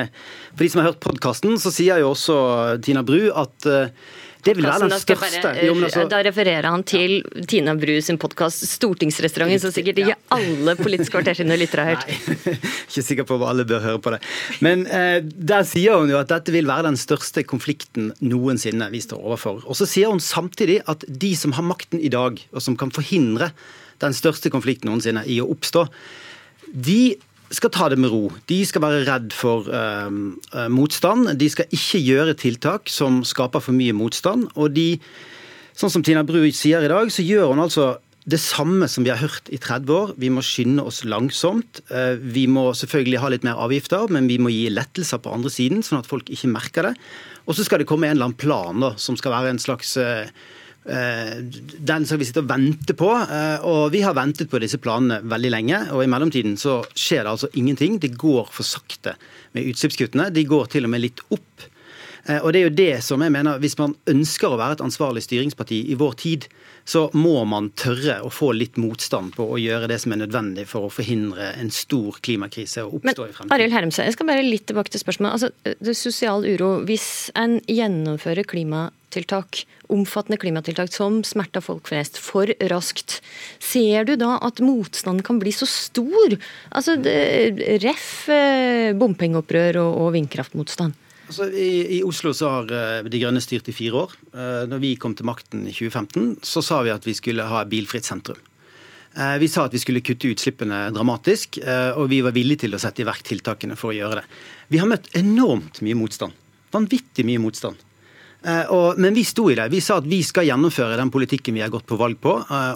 for 0.50 0.66
de 0.66 0.68
som 0.74 0.82
har 0.82 0.90
hørt 0.90 1.00
podkasten, 1.04 1.56
så 1.62 1.72
sier 1.72 2.02
jo 2.02 2.12
også 2.12 2.36
Tina 2.84 3.00
Bru 3.06 3.30
at 3.30 3.70
eh, 3.70 3.94
det 4.42 4.56
vil 4.58 4.66
være 4.66 4.88
den 4.88 4.92
største 4.98 5.42
bare, 5.44 5.52
jo, 5.62 5.74
altså, 5.78 6.04
Da 6.10 6.18
refererer 6.26 6.66
han 6.66 6.82
til. 6.86 7.20
Tina 7.48 7.74
Bru 7.78 7.94
sin 8.02 8.18
podkast 8.18 8.64
'Stortingsrestauranten', 8.66 9.60
som 9.62 9.72
sikkert 9.74 10.00
ikke 10.02 10.16
alle 10.34 10.74
Politisk 10.78 11.14
kvarter 11.14 11.38
sine 11.38 11.56
lyttere 11.60 11.84
har 11.86 11.94
hørt. 11.94 12.08
Nei, 12.46 12.56
ikke 12.88 13.04
sikker 13.06 13.28
på 13.28 13.38
hva 13.38 13.52
alle 13.52 13.66
bør 13.68 13.84
høre 13.86 14.02
på 14.02 14.14
det. 14.14 14.20
Men 14.64 14.86
eh, 14.86 15.20
der 15.22 15.62
sier 15.68 16.02
hun 16.02 16.10
jo 16.10 16.18
at 16.18 16.32
dette 16.32 16.54
vil 16.54 16.66
være 16.66 16.88
den 16.90 16.98
største 16.98 17.46
konflikten 17.46 18.10
noensinne 18.20 18.90
vi 18.90 19.02
står 19.04 19.22
overfor. 19.22 19.62
Og 19.62 19.78
så 19.78 19.86
sier 19.86 20.10
hun 20.10 20.22
samtidig 20.22 20.80
at 20.90 21.06
de 21.06 21.34
som 21.38 21.54
har 21.54 21.66
makten 21.66 22.02
i 22.02 22.10
dag, 22.12 22.42
og 22.52 22.62
som 22.62 22.76
kan 22.76 22.90
forhindre 22.90 23.52
den 24.02 24.16
største 24.16 24.50
konflikten 24.50 24.90
noensinne 24.90 25.22
i 25.30 25.38
å 25.38 25.46
oppstå, 25.54 25.86
de 26.72 27.14
skal 27.52 27.72
ta 27.72 27.88
det 27.92 27.98
med 28.00 28.12
ro. 28.12 28.30
De 28.50 28.60
skal 28.66 28.84
være 28.84 29.02
redd 29.08 29.34
for 29.36 29.68
uh, 29.68 30.08
motstand. 30.72 31.34
De 31.38 31.48
skal 31.52 31.68
ikke 31.74 32.00
gjøre 32.02 32.38
tiltak 32.40 32.90
som 32.92 33.22
skaper 33.28 33.62
for 33.64 33.76
mye 33.76 33.94
motstand. 33.96 34.48
Og 34.56 34.72
de, 34.76 34.96
sånn 35.76 35.92
som 35.92 36.06
Tina 36.06 36.24
Bru 36.26 36.44
sier 36.54 36.84
i 36.84 36.90
dag, 36.92 37.12
så 37.12 37.24
gjør 37.26 37.52
hun 37.52 37.64
altså 37.66 37.94
det 38.22 38.38
samme 38.38 38.86
som 38.86 39.02
vi 39.02 39.10
har 39.10 39.18
hørt 39.18 39.50
i 39.50 39.58
30 39.58 39.92
år. 39.96 40.14
Vi 40.22 40.30
må 40.30 40.44
skynde 40.46 40.84
oss 40.86 41.02
langsomt. 41.04 41.82
Uh, 41.92 42.16
vi 42.16 42.46
må 42.50 42.70
selvfølgelig 42.78 43.22
ha 43.22 43.34
litt 43.34 43.46
mer 43.46 43.60
avgifter, 43.60 44.08
men 44.12 44.30
vi 44.30 44.40
må 44.40 44.54
gi 44.54 44.66
lettelser 44.72 45.20
på 45.22 45.34
andre 45.34 45.52
siden, 45.52 45.84
sånn 45.84 46.00
at 46.00 46.10
folk 46.10 46.32
ikke 46.32 46.52
merker 46.54 46.90
det. 46.90 46.96
Og 47.46 47.58
så 47.58 47.66
skal 47.66 47.82
det 47.82 47.90
komme 47.90 48.08
en 48.08 48.16
eller 48.16 48.30
annen 48.30 48.38
plan 48.38 48.82
da, 48.82 48.94
som 49.02 49.18
skal 49.18 49.34
være 49.34 49.52
en 49.56 49.62
slags 49.62 49.96
uh, 50.00 50.28
Eh, 50.30 50.61
den 50.84 52.06
skal 52.06 52.18
vi 52.18 52.26
sitte 52.26 52.42
og 52.42 52.48
vente 52.50 52.94
på. 52.98 53.10
Eh, 53.22 53.66
og 53.68 53.92
vi 53.94 54.02
har 54.02 54.16
ventet 54.18 54.50
på 54.50 54.60
disse 54.62 54.80
planene 54.82 55.20
veldig 55.30 55.52
lenge. 55.54 55.82
Og 55.94 56.02
i 56.02 56.10
mellomtiden 56.10 56.56
så 56.60 56.80
skjer 56.90 57.22
det 57.22 57.34
altså 57.36 57.52
ingenting. 57.54 58.00
Det 58.02 58.16
går 58.18 58.50
for 58.50 58.66
sakte 58.66 59.14
med 59.54 59.68
utslippskuttene. 59.70 60.30
De 60.34 60.46
går 60.48 60.72
til 60.74 60.88
og 60.88 60.94
med 60.94 61.04
litt 61.04 61.22
opp. 61.30 61.68
Eh, 62.26 62.38
og 62.38 62.52
det 62.52 62.60
er 62.60 62.66
jo 62.66 62.74
det 62.80 62.92
som 63.06 63.22
jeg 63.22 63.34
mener, 63.34 63.58
Hvis 63.62 63.78
man 63.78 63.94
ønsker 64.10 64.50
å 64.50 64.58
være 64.58 64.78
et 64.78 64.84
ansvarlig 64.84 65.22
styringsparti 65.22 65.84
i 65.90 65.98
vår 65.98 66.18
tid, 66.18 66.48
så 66.84 67.08
må 67.14 67.44
man 67.46 67.70
tørre 67.78 68.18
å 68.26 68.30
få 68.30 68.50
litt 68.58 68.74
motstand 68.80 69.36
på 69.36 69.46
å 69.54 69.58
gjøre 69.62 69.86
det 69.90 70.00
som 70.02 70.14
er 70.14 70.24
nødvendig 70.24 70.66
for 70.66 70.88
å 70.88 70.90
forhindre 70.90 71.52
en 71.60 71.70
stor 71.70 72.18
klimakrise 72.26 72.82
å 72.82 72.90
oppstå 72.98 73.22
Men, 73.22 73.30
i 73.30 73.36
fremtiden. 73.36 73.54
Arild 73.54 73.76
Hermse, 73.76 74.06
jeg 74.06 74.16
skal 74.16 74.26
bare 74.26 74.42
litt 74.42 74.66
tilbake 74.66 74.90
til 74.90 75.02
spørsmålet. 75.02 75.32
Altså, 75.38 75.76
det 75.78 75.94
Sosial 75.98 76.42
uro. 76.42 76.72
Hvis 76.88 77.30
en 77.38 77.60
gjennomfører 77.70 78.46
klimatiltak, 79.12 79.66
omfattende 79.88 80.38
klimatiltak 80.38 80.92
som 80.92 81.22
smerta 81.24 81.60
folk 81.60 81.88
flest, 81.88 82.18
for 82.18 82.48
raskt, 82.70 83.20
ser 83.60 84.04
du 84.04 84.16
da 84.16 84.38
at 84.40 84.60
motstanden 84.60 85.22
kan 85.22 85.38
bli 85.38 85.52
så 85.52 85.66
stor? 85.66 86.38
Altså, 86.72 86.96
Ref 87.82 88.28
eh, 88.28 88.94
bompengeopprør 88.96 89.76
og, 89.82 90.00
og 90.00 90.12
vindkraftmotstand. 90.16 90.94
Altså, 91.28 91.50
i, 91.52 91.98
i, 91.98 92.02
Oslo 92.04 92.32
så 92.32 92.48
har 92.48 92.72
uh, 92.72 93.08
De 93.08 93.20
Grønne 93.20 93.40
styrt 93.40 93.68
i 93.68 93.72
fire 93.72 94.00
år. 94.04 94.16
Uh, 94.32 94.64
når 94.68 94.80
vi 94.80 94.96
kom 94.96 95.14
til 95.14 95.28
makten 95.28 95.66
i 95.66 95.72
2015, 95.72 96.40
så 96.42 96.62
sa 96.64 96.82
vi 96.82 96.92
at 96.92 97.04
vi 97.06 97.14
skulle 97.14 97.44
ha 97.44 97.64
bilfritt 97.68 98.08
sentrum. 98.08 98.40
Vi 99.12 99.44
sa 99.52 99.66
at 99.66 99.74
vi 99.76 99.80
skulle 99.82 100.00
kutte 100.00 100.30
utslippene 100.32 100.86
dramatisk, 100.88 101.58
og 102.00 102.06
vi 102.08 102.22
var 102.24 102.32
villige 102.32 102.62
til 102.62 102.72
å 102.72 102.78
sette 102.80 103.02
i 103.02 103.04
verk 103.04 103.20
tiltakene 103.28 103.76
for 103.76 103.90
å 103.90 103.96
gjøre 103.98 104.22
det. 104.22 104.38
Vi 104.72 104.80
har 104.80 104.88
møtt 104.88 105.10
enormt 105.20 105.82
mye 105.84 105.98
motstand. 106.00 106.32
Vanvittig 106.72 107.26
mye 107.28 107.42
motstand. 107.44 107.76
Og, 108.42 108.98
men 108.98 109.14
vi 109.14 109.22
sto 109.22 109.44
i 109.52 109.54
det. 109.54 109.68
Vi 109.70 109.78
sa 109.84 110.00
at 110.00 110.06
vi 110.10 110.18
skal 110.26 110.48
gjennomføre 110.48 110.96
den 110.98 111.12
politikken 111.14 111.54
vi 111.54 111.62
har 111.62 111.70
gått 111.70 111.86
på 111.86 111.98
valg 112.00 112.18
på. 112.18 112.32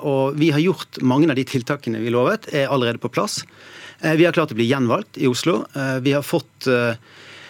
Og 0.06 0.36
vi 0.38 0.52
har 0.54 0.62
gjort 0.62 1.00
mange 1.02 1.26
av 1.32 1.34
de 1.34 1.42
tiltakene 1.48 1.98
vi 1.98 2.12
lovet, 2.14 2.46
er 2.54 2.70
allerede 2.70 3.02
på 3.02 3.10
plass. 3.10 3.40
Vi 3.98 4.22
har 4.22 4.36
klart 4.36 4.54
å 4.54 4.58
bli 4.58 4.68
gjenvalgt 4.68 5.18
i 5.18 5.26
Oslo. 5.26 5.64
Vi 6.06 6.14
har 6.14 6.22
fått 6.22 6.68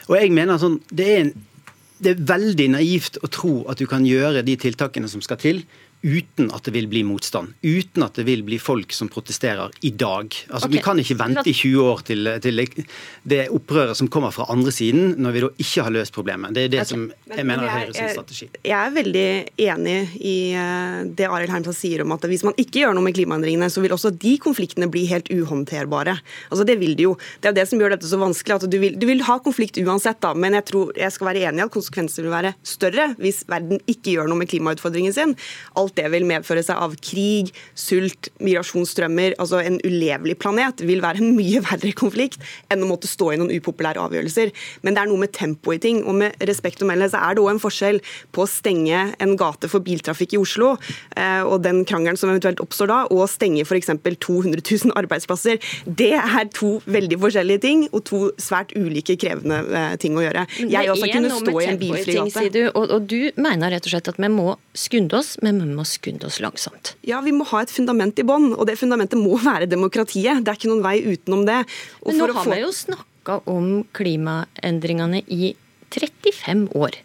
og 0.07 0.15
jeg 0.15 0.33
mener 0.35 0.59
sånn, 0.63 0.79
det 0.95 1.07
er, 1.07 1.25
en, 1.25 1.33
det 2.03 2.13
er 2.13 2.27
veldig 2.31 2.69
naivt 2.77 3.19
å 3.27 3.31
tro 3.33 3.55
at 3.71 3.81
du 3.81 3.87
kan 3.91 4.07
gjøre 4.07 4.45
de 4.47 4.55
tiltakene 4.61 5.11
som 5.11 5.23
skal 5.25 5.41
til, 5.43 5.65
uten 6.03 6.51
at 6.55 6.67
det 6.67 6.75
vil 6.75 6.87
bli 6.91 7.03
motstand. 7.07 7.55
Uten 7.65 8.05
at 8.07 8.19
det 8.19 8.27
vil 8.29 8.43
bli 8.47 8.59
folk 8.63 8.93
som 8.95 9.09
protesterer 9.13 9.73
i 9.87 9.91
dag. 9.91 10.29
Altså, 10.51 10.69
okay. 10.69 10.77
Vi 10.77 10.83
kan 10.85 11.01
ikke 11.03 11.17
vente 11.19 11.45
i 11.49 11.55
20 11.57 11.83
år 11.83 12.03
til, 12.07 12.31
til 12.45 12.63
det 13.27 13.47
opprøret 13.55 13.99
som 13.99 14.11
kommer 14.13 14.35
fra 14.35 14.47
andre 14.53 14.73
siden, 14.75 15.15
når 15.23 15.35
vi 15.35 15.43
da 15.45 15.51
ikke 15.65 15.87
har 15.87 15.95
løst 15.95 16.15
problemet. 16.15 16.55
Det 16.57 16.67
er 16.67 16.73
det 16.75 16.83
okay. 16.85 16.93
som 16.93 17.37
jeg 17.37 17.49
mener 17.49 17.67
er 17.67 17.75
Høyres 17.75 18.15
strategi. 18.15 18.49
Jeg 18.63 18.77
er 18.77 18.95
veldig 18.95 19.27
enig 19.67 19.97
i 20.21 20.37
eh, 20.57 21.01
det 21.19 21.29
Arild 21.31 21.53
Hermstad 21.55 21.79
sier 21.79 22.05
om 22.05 22.15
at 22.15 22.27
hvis 22.31 22.45
man 22.47 22.57
ikke 22.61 22.85
gjør 22.85 22.97
noe 22.97 23.07
med 23.07 23.17
klimaendringene, 23.19 23.71
så 23.73 23.83
vil 23.85 23.97
også 23.97 24.13
de 24.15 24.37
konfliktene 24.43 24.91
bli 24.93 25.07
helt 25.11 25.31
uhåndterbare. 25.33 26.19
Altså 26.51 26.67
Det 26.69 26.79
vil 26.81 26.97
de 26.99 27.09
jo. 27.09 27.17
Det 27.41 27.51
er 27.51 27.59
det 27.59 27.67
som 27.71 27.83
gjør 27.83 27.97
dette 27.97 28.09
så 28.11 28.21
vanskelig. 28.21 28.61
at 28.61 28.71
Du 28.71 28.79
vil, 28.83 28.99
du 28.99 29.07
vil 29.09 29.25
ha 29.27 29.39
konflikt 29.43 29.81
uansett, 29.83 30.21
da, 30.23 30.35
men 30.35 30.57
jeg 30.59 30.69
tror 30.71 30.93
jeg 30.97 31.15
skal 31.15 31.31
være 31.33 31.47
enig 31.51 31.65
i 31.65 31.67
at 31.67 31.75
konsekvensene 31.75 32.27
vil 32.27 32.37
være 32.37 32.55
større 32.67 33.11
hvis 33.21 33.43
verden 33.51 33.81
ikke 33.91 34.17
gjør 34.17 34.31
noe 34.31 34.43
med 34.43 34.51
klimautfordringen 34.51 35.15
sin. 35.15 35.35
Alt 35.79 35.96
det 35.97 36.07
vil 36.13 36.27
medføre 36.29 36.63
seg 36.65 36.79
av 36.81 36.95
krig, 37.03 37.53
sult, 37.79 38.31
migrasjonsstrømmer. 38.43 39.37
altså 39.43 39.61
En 39.63 39.79
ulevelig 39.85 40.39
planet 40.43 40.83
vil 40.87 41.03
være 41.05 41.23
en 41.23 41.37
mye 41.37 41.63
verre 41.65 41.93
konflikt 41.97 42.43
enn 42.73 42.85
å 42.85 42.91
måtte 42.91 43.11
stå 43.11 43.33
i 43.33 43.41
noen 43.41 43.55
upopulære 43.57 44.03
avgjørelser. 44.03 44.53
Men 44.85 44.97
det 44.97 45.03
er 45.03 45.11
noe 45.11 45.25
med 45.25 45.35
tempoet 45.37 45.81
i 45.81 45.85
ting. 45.89 46.03
og 46.05 46.19
med 46.21 46.37
respekt 46.49 46.83
å 46.83 46.89
melde 46.89 47.11
så 47.13 47.21
er 47.23 47.37
det 47.37 47.45
òg 47.45 47.53
en 47.55 47.63
forskjell 47.63 48.01
på 48.35 48.45
å 48.45 48.51
stenge 48.51 49.03
en 49.23 49.37
gate 49.39 49.71
for 49.73 49.85
biltrafikk 49.85 50.37
i 50.37 50.41
Oslo, 50.41 50.75
eh, 51.17 51.43
og 51.43 51.63
den 51.65 51.85
krangelen 51.89 52.19
som 52.21 52.31
eventuelt 52.33 52.61
oppstår 52.63 52.91
da, 52.91 52.99
og 53.11 53.25
å 53.25 53.31
stenge 53.31 53.65
f.eks. 53.67 53.93
200 54.27 54.63
000 54.63 54.95
arbeidsplasser. 54.97 55.61
Det 55.87 56.15
er 56.17 56.49
to 56.55 56.77
veldig 56.87 57.19
forskjellige 57.23 57.63
ting, 57.65 57.87
og 57.93 58.05
to 58.09 58.21
svært 58.43 58.75
ulike 58.77 59.17
krevende 59.21 59.63
eh, 59.67 59.97
ting 60.01 60.17
å 60.19 60.25
gjøre. 60.25 60.47
Jeg 60.63 60.93
også 60.93 61.11
kunne 61.13 61.33
stå 61.35 61.57
i 61.61 61.69
en 61.71 61.81
bilfri 61.81 62.19
gate. 62.19 62.47
du, 62.53 62.63
og, 62.73 62.91
og 62.91 63.09
du 63.11 63.31
mener 63.41 63.75
rett 63.77 63.87
og 63.87 63.95
slett 63.95 64.11
at 64.13 64.21
vi 64.21 64.31
må 64.33 64.57
skunde 64.77 65.19
oss, 65.19 65.37
men 65.45 65.61
vi 65.63 65.76
må 65.77 65.85
skunde 65.89 66.27
oss 66.29 66.41
langsomt. 66.43 66.95
Ja, 67.07 67.21
vi 67.25 67.35
må 67.37 67.45
ha 67.53 67.61
et 67.65 67.73
fundament 67.75 68.19
i 68.19 68.25
bånn, 68.27 68.51
og 68.57 68.65
det 68.69 68.79
fundamentet 68.81 69.21
må 69.21 69.37
være 69.51 69.69
demokratiet. 69.71 70.43
Det 70.45 70.53
er 70.55 70.59
ikke 70.61 70.73
noen 70.73 70.85
vei 70.87 70.97
utenom 71.05 71.45
det. 71.49 71.61
Og 72.03 72.13
Men 72.15 72.23
nå 72.25 72.33
har 72.35 72.45
få- 72.49 72.55
vi 72.57 72.63
jo 72.65 72.73
snakka 72.75 73.41
om 73.53 73.69
klimaendringene 73.97 75.23
i 75.29 75.53
35 75.95 76.69
år. 76.75 76.97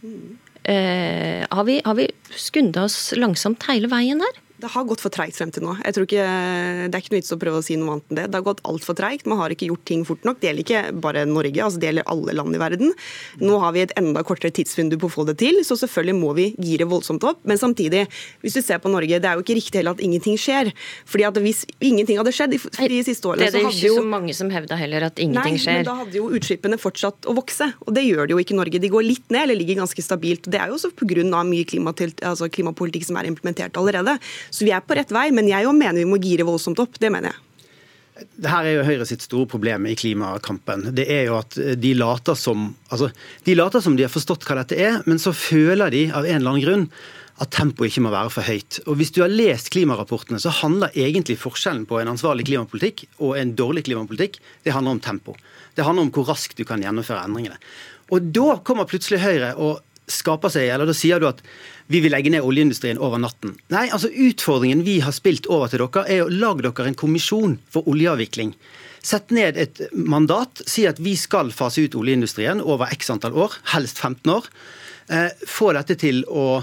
Eh, 0.64 1.46
har 1.50 1.64
vi, 1.66 1.80
har 1.86 1.96
vi 1.98 2.08
skunda 2.38 2.84
oss 2.86 3.12
langsomt 3.18 3.64
hele 3.70 3.90
veien 3.92 4.22
her? 4.22 4.36
Det 4.62 4.70
har 4.74 4.86
gått 4.86 5.02
for 5.02 5.14
treigt 5.14 5.38
frem 5.38 5.52
til 5.54 5.66
nå. 5.66 5.76
Jeg 5.82 5.96
tror 5.96 6.06
ikke, 6.08 6.26
Det 6.92 6.96
er 6.96 7.02
ikke 7.02 7.14
noe 7.14 7.20
vits 7.22 7.34
å 7.34 7.40
prøve 7.42 7.62
å 7.62 7.66
si 7.66 7.78
noe 7.80 7.96
annet 7.98 8.12
enn 8.12 8.20
det. 8.20 8.26
Det 8.32 8.40
har 8.40 8.46
gått 8.46 8.62
altfor 8.68 8.98
treigt. 8.98 9.28
Man 9.30 9.40
har 9.42 9.54
ikke 9.54 9.70
gjort 9.72 9.86
ting 9.90 10.04
fort 10.06 10.24
nok. 10.28 10.40
Det 10.42 10.50
gjelder 10.50 10.66
ikke 10.66 10.82
bare 11.04 11.26
Norge, 11.30 11.58
altså 11.66 11.82
det 11.82 11.90
gjelder 11.90 12.08
alle 12.14 12.36
land 12.38 12.58
i 12.58 12.62
verden. 12.62 12.94
Nå 13.42 13.60
har 13.64 13.74
vi 13.76 13.84
et 13.86 13.94
enda 14.00 14.24
kortere 14.28 14.54
tidsvindu 14.54 14.98
på 15.02 15.10
å 15.10 15.14
få 15.16 15.26
det 15.30 15.38
til, 15.42 15.62
så 15.68 15.78
selvfølgelig 15.80 16.18
må 16.20 16.34
vi 16.38 16.48
gire 16.62 16.88
voldsomt 16.90 17.26
opp. 17.28 17.42
Men 17.48 17.60
samtidig, 17.62 18.06
hvis 18.44 18.58
du 18.58 18.62
ser 18.62 18.82
på 18.84 18.92
Norge, 18.92 19.20
det 19.22 19.30
er 19.30 19.40
jo 19.40 19.46
ikke 19.46 19.58
riktig 19.58 19.82
heller 19.82 19.98
at 19.98 20.04
ingenting 20.06 20.38
skjer. 20.40 20.72
Fordi 21.10 21.28
at 21.28 21.40
Hvis 21.42 21.64
ingenting 21.82 22.20
hadde 22.20 22.30
skjedd 22.36 22.52
de, 22.54 22.60
de 22.62 23.00
siste 23.02 23.26
årene, 23.26 23.48
Det 23.48 23.48
er 23.50 23.56
det 23.56 23.62
så 23.64 23.88
jo 23.88 23.96
ikke 23.96 24.04
så 24.04 24.10
mange 24.12 24.34
som 24.38 24.52
hevda 24.54 24.78
heller, 24.78 25.08
at 25.10 25.18
ingenting 25.18 25.58
Nei, 25.58 25.62
skjer. 25.64 25.80
men 25.82 25.88
da 25.88 25.96
hadde 26.04 26.20
jo 26.20 26.28
utslippene 26.38 26.78
fortsatt 26.78 27.26
å 27.26 27.34
vokse, 27.34 27.72
og 27.82 27.96
det 27.96 28.04
gjør 28.06 28.30
det 28.30 28.36
jo 28.36 28.42
ikke 28.44 28.54
i 28.54 28.60
Norge. 28.60 28.82
De 28.84 28.92
går 28.94 29.08
litt 29.08 29.26
ned, 29.34 29.48
eller 29.48 29.58
ligger 29.58 29.82
ganske 29.82 30.06
stabilt. 30.06 30.46
Det 30.46 30.60
er 30.62 30.70
jo 30.70 30.78
også 30.78 30.94
pga. 30.94 31.26
mye 31.42 31.66
altså 32.22 32.50
klimapolitikk 32.52 33.08
som 33.08 33.18
er 33.18 33.30
implementert 33.32 33.78
allerede. 33.80 34.18
Så 34.52 34.68
vi 34.68 34.74
er 34.76 34.84
på 34.84 34.98
rett 34.98 35.14
vei, 35.16 35.30
men 35.34 35.48
jeg 35.50 35.68
òg 35.68 35.78
mener 35.78 36.02
vi 36.02 36.10
må 36.10 36.20
gire 36.22 36.46
voldsomt 36.48 36.80
opp. 36.84 37.00
Det 37.00 37.12
mener 37.14 37.32
jeg. 37.32 37.48
Dette 38.22 38.58
er 38.60 38.76
jo 38.76 38.84
Høyre 38.86 39.08
sitt 39.10 39.24
store 39.26 39.48
problem 39.50 39.88
i 39.90 39.96
klimakampen. 39.98 40.92
Det 40.94 41.08
er 41.10 41.26
jo 41.30 41.40
at 41.40 41.56
de 41.56 41.94
later 41.98 42.38
som 42.38 42.70
altså, 42.92 43.10
de 43.48 43.56
later 43.56 43.82
som 43.82 43.96
de 43.98 44.06
har 44.06 44.14
forstått 44.14 44.46
hva 44.46 44.60
dette 44.60 44.78
er, 44.78 45.00
men 45.08 45.22
så 45.22 45.34
føler 45.34 45.94
de 45.94 46.04
av 46.12 46.28
en 46.28 46.38
eller 46.38 46.54
annen 46.54 46.66
grunn 46.66 46.86
at 47.42 47.50
tempoet 47.56 47.90
ikke 47.90 48.04
må 48.06 48.12
være 48.14 48.30
for 48.34 48.46
høyt. 48.46 48.82
Og 48.86 49.00
Hvis 49.00 49.14
du 49.16 49.24
har 49.24 49.32
lest 49.32 49.72
klimarapportene, 49.74 50.38
så 50.44 50.54
handler 50.62 50.94
egentlig 50.94 51.40
forskjellen 51.42 51.88
på 51.90 51.98
en 51.98 52.12
ansvarlig 52.12 52.46
klimapolitikk 52.52 53.08
og 53.24 53.38
en 53.40 53.56
dårlig 53.58 53.88
klimapolitikk, 53.88 54.38
det 54.68 54.76
handler 54.76 54.98
om 54.98 55.02
tempo. 55.02 55.34
Det 55.74 55.88
handler 55.88 56.06
om 56.06 56.12
hvor 56.14 56.28
raskt 56.30 56.60
du 56.60 56.68
kan 56.68 56.84
gjennomføre 56.84 57.24
endringene. 57.26 57.58
Og 58.12 58.28
da 58.36 58.60
kommer 58.68 58.90
plutselig 58.90 59.24
Høyre 59.24 59.56
og 59.56 59.80
skaper 60.12 60.52
seg, 60.54 60.70
eller 60.74 60.90
da 60.90 60.96
sier 60.98 61.22
du 61.22 61.28
at 61.30 61.42
vi 61.92 62.00
vil 62.04 62.14
legge 62.14 62.32
ned 62.32 62.46
oljeindustrien 62.46 63.00
over 63.02 63.20
natten. 63.20 63.56
Nei, 63.74 63.88
altså 63.92 64.12
utfordringen 64.12 64.86
vi 64.88 65.00
har 65.04 65.16
spilt 65.16 65.50
over 65.52 65.72
til 65.72 65.84
dere, 65.84 66.06
er 66.08 66.26
å 66.26 66.32
lage 66.32 66.68
dere 66.68 66.92
en 66.92 67.00
kommisjon 67.00 67.58
for 67.72 67.88
oljeavvikling. 67.92 68.54
Sett 69.02 69.34
ned 69.34 69.58
et 69.58 69.82
mandat, 69.98 70.62
si 70.70 70.86
at 70.86 71.02
vi 71.02 71.16
skal 71.18 71.50
fase 71.56 71.88
ut 71.88 71.98
oljeindustrien 71.98 72.62
over 72.62 72.92
x 72.94 73.10
antall 73.14 73.36
år, 73.48 73.58
helst 73.74 74.00
15 74.00 74.32
år. 74.32 74.48
Eh, 75.12 75.32
få 75.50 75.72
dette 75.76 75.98
til 76.00 76.22
å 76.30 76.62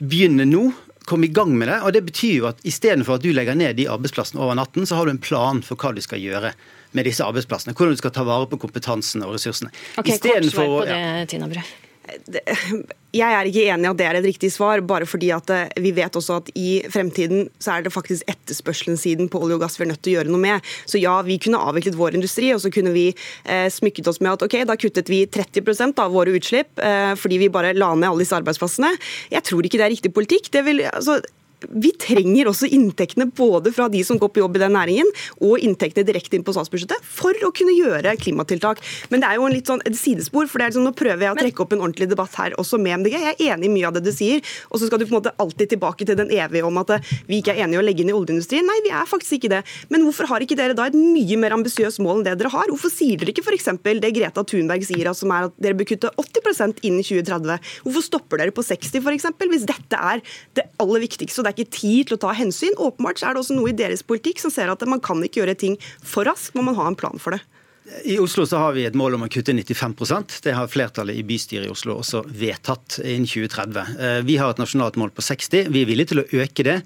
begynne 0.00 0.48
nå. 0.48 0.70
Kom 1.04 1.26
i 1.26 1.28
gang 1.28 1.52
med 1.60 1.68
det. 1.68 1.82
og 1.84 1.92
Det 1.92 2.00
betyr 2.06 2.34
jo 2.38 2.46
at 2.48 2.62
istedenfor 2.64 3.18
at 3.18 3.24
du 3.26 3.28
legger 3.36 3.54
ned 3.54 3.76
de 3.76 3.90
arbeidsplassene 3.92 4.40
over 4.40 4.56
natten, 4.56 4.88
så 4.88 4.96
har 4.96 5.04
du 5.04 5.12
en 5.12 5.20
plan 5.20 5.60
for 5.62 5.76
hva 5.76 5.92
du 5.92 6.00
skal 6.00 6.22
gjøre 6.22 6.54
med 6.96 7.04
disse 7.04 7.24
arbeidsplassene. 7.26 7.74
Hvordan 7.76 7.92
du 7.92 8.00
skal 8.00 8.14
ta 8.16 8.24
vare 8.24 8.48
på 8.48 8.58
kompetansen 8.62 9.24
og 9.26 9.34
ressursene. 9.36 9.68
Ok, 9.98 10.06
Kort 10.06 10.12
Istedenfor 10.14 10.70
på 10.70 10.84
det. 10.88 10.96
Tina 11.28 11.50
Bru. 11.50 11.60
Jeg 13.14 13.30
er 13.30 13.46
ikke 13.46 13.64
enig 13.70 13.86
i 13.86 13.90
at 13.92 13.98
det 14.00 14.06
er 14.08 14.16
et 14.18 14.26
riktig 14.26 14.50
svar, 14.50 14.80
bare 14.84 15.06
fordi 15.06 15.28
at 15.34 15.50
eh, 15.54 15.76
vi 15.82 15.92
vet 15.94 16.16
også 16.18 16.40
at 16.40 16.48
i 16.58 16.82
fremtiden 16.90 17.46
så 17.62 17.76
er 17.76 17.84
det 17.84 17.92
faktisk 17.94 18.26
etterspørselen 18.30 18.98
siden 18.98 19.30
på 19.30 19.38
olje 19.44 19.58
og 19.58 19.62
gass 19.62 19.78
vi 19.78 19.86
er 19.86 19.92
nødt 19.92 20.02
til 20.02 20.14
å 20.14 20.16
gjøre 20.18 20.34
noe 20.34 20.42
med. 20.42 20.72
Så 20.90 20.98
ja, 20.98 21.14
vi 21.26 21.38
kunne 21.42 21.62
avviklet 21.62 21.98
vår 21.98 22.18
industri, 22.18 22.50
og 22.54 22.60
så 22.64 22.72
kunne 22.74 22.94
vi 22.96 23.06
eh, 23.12 23.68
smykket 23.70 24.10
oss 24.10 24.18
med 24.24 24.34
at 24.34 24.44
ok, 24.48 24.58
da 24.66 24.76
kuttet 24.80 25.12
vi 25.12 25.22
30 25.30 25.94
av 26.02 26.12
våre 26.14 26.34
utslipp 26.34 26.82
eh, 26.82 27.14
fordi 27.18 27.38
vi 27.44 27.52
bare 27.54 27.72
la 27.78 27.92
ned 27.94 28.10
alle 28.10 28.24
disse 28.24 28.36
arbeidsplassene. 28.36 28.90
Jeg 29.32 29.46
tror 29.46 29.64
ikke 29.64 29.80
det 29.80 29.86
er 29.86 29.94
riktig 29.94 30.14
politikk. 30.16 30.50
Det 30.52 30.64
vil, 30.66 30.82
altså, 30.90 31.20
vi 31.70 31.92
trenger 32.00 32.50
også 32.50 32.68
inntektene 32.74 33.26
både 33.34 33.72
fra 33.74 33.88
de 33.92 34.02
som 34.06 34.18
går 34.20 34.32
på 34.34 34.42
jobb 34.42 34.58
i 34.58 34.62
den 34.64 34.74
næringen, 34.76 35.10
og 35.44 35.62
inntektene 35.62 36.06
direkte 36.06 36.38
inn 36.38 36.44
på 36.46 36.54
statsbudsjettet 36.56 37.04
for 37.04 37.36
å 37.46 37.52
kunne 37.54 37.74
gjøre 37.76 38.16
klimatiltak. 38.20 38.82
Men 39.12 39.22
det 39.22 39.30
er 39.30 39.38
jo 39.38 39.46
en 39.48 39.54
litt 39.54 39.70
sånn 39.70 39.82
et 39.86 39.98
sidespor, 39.98 40.48
for 40.50 40.60
det 40.60 40.66
er 40.66 40.74
liksom, 40.74 40.86
nå 40.88 40.94
prøver 40.98 41.26
jeg 41.26 41.34
å 41.34 41.38
trekke 41.40 41.64
opp 41.64 41.74
en 41.76 41.84
ordentlig 41.84 42.10
debatt 42.10 42.34
her 42.40 42.56
også 42.60 42.80
med 42.82 43.04
MDG. 43.04 43.16
Jeg 43.16 43.36
er 43.36 43.54
enig 43.54 43.70
i 43.70 43.74
mye 43.76 43.90
av 43.90 43.96
det 43.96 44.04
du 44.06 44.12
sier, 44.14 44.42
og 44.70 44.80
så 44.80 44.88
skal 44.88 45.00
du 45.00 45.06
på 45.06 45.14
en 45.14 45.18
måte 45.20 45.34
alltid 45.42 45.74
tilbake 45.74 46.08
til 46.08 46.18
den 46.18 46.32
evige 46.34 46.66
om 46.66 46.80
at 46.82 46.94
eh, 46.96 47.12
vi 47.28 47.40
ikke 47.40 47.54
er 47.54 47.64
enige 47.66 47.82
å 47.82 47.86
legge 47.86 48.04
inn 48.04 48.12
i 48.12 48.16
oljeindustrien. 48.16 48.66
Nei, 48.66 48.80
vi 48.86 48.92
er 48.94 49.08
faktisk 49.08 49.38
ikke 49.38 49.52
det. 49.56 49.62
Men 49.92 50.06
hvorfor 50.06 50.28
har 50.30 50.44
ikke 50.44 50.58
dere 50.58 50.76
da 50.76 50.88
et 50.90 50.98
mye 50.98 51.38
mer 51.40 51.56
ambisiøst 51.56 52.02
mål 52.04 52.20
enn 52.20 52.28
det 52.28 52.36
dere 52.40 52.52
har? 52.54 52.70
Hvorfor 52.72 52.92
sier 52.92 53.20
dere 53.20 53.34
ikke 53.34 53.46
f.eks. 53.46 53.70
det 53.84 54.12
Greta 54.16 54.44
Thunberg 54.46 54.86
sier, 54.86 55.06
altså, 55.10 55.24
som 55.24 55.34
er 55.34 55.48
at 55.48 55.56
dere 55.62 55.78
bør 55.78 55.88
kutte 55.92 56.10
80% 56.20 56.82
innen 56.84 57.04
2030? 57.06 57.72
Hvorfor 57.86 58.06
stopper 58.08 58.42
dere 58.42 58.54
på 58.54 58.64
60 58.66 59.00
f.eks., 59.00 59.30
hvis 59.54 59.68
dette 59.68 59.98
er 60.14 60.22
det 60.56 60.66
aller 60.82 61.04
viktigste? 61.04 61.44
og 61.44 61.46
det 61.46 61.53
ikke 61.54 61.70
tid 61.78 62.10
til 62.10 62.18
å 62.18 62.22
ta 62.26 62.34
hensyn. 62.36 62.76
Åpenbart 62.76 63.22
er 63.22 63.34
det 63.34 63.44
også 63.44 63.56
noe 63.56 63.72
i 63.72 63.78
deres 63.78 64.04
politikk 64.06 64.42
som 64.42 64.52
ser 64.52 64.72
at 64.72 64.84
man 64.90 65.02
kan 65.04 65.22
ikke 65.24 65.42
gjøre 65.42 65.58
ting 65.58 65.78
for 66.02 66.28
raskt, 66.28 66.54
man 66.58 66.68
må 66.68 66.76
ha 66.78 66.90
en 66.90 66.98
plan 66.98 67.20
for 67.22 67.36
det. 67.36 67.44
I 68.08 68.14
Oslo 68.18 68.46
så 68.48 68.56
har 68.56 68.72
vi 68.72 68.86
et 68.88 68.94
mål 68.96 69.18
om 69.18 69.26
å 69.26 69.28
kutte 69.28 69.52
95% 69.52 70.38
Det 70.46 70.54
har 70.56 70.70
flertallet 70.72 71.18
i 71.20 71.24
bystyret 71.26 71.68
i 71.68 71.72
Oslo 71.72 71.98
også 72.00 72.22
vedtatt 72.24 72.96
innen 73.02 73.28
2030. 73.28 73.90
Eh, 74.00 74.20
Vi 74.24 74.38
har 74.40 74.54
et 74.54 74.62
nasjonalt 74.62 74.96
mål 74.96 75.12
på 75.12 75.24
60 75.24 75.68
Vi 75.68 75.82
er 75.82 75.90
villige 75.90 76.14
til 76.14 76.22
å 76.22 76.28
øke 76.40 76.64
det. 76.64 76.78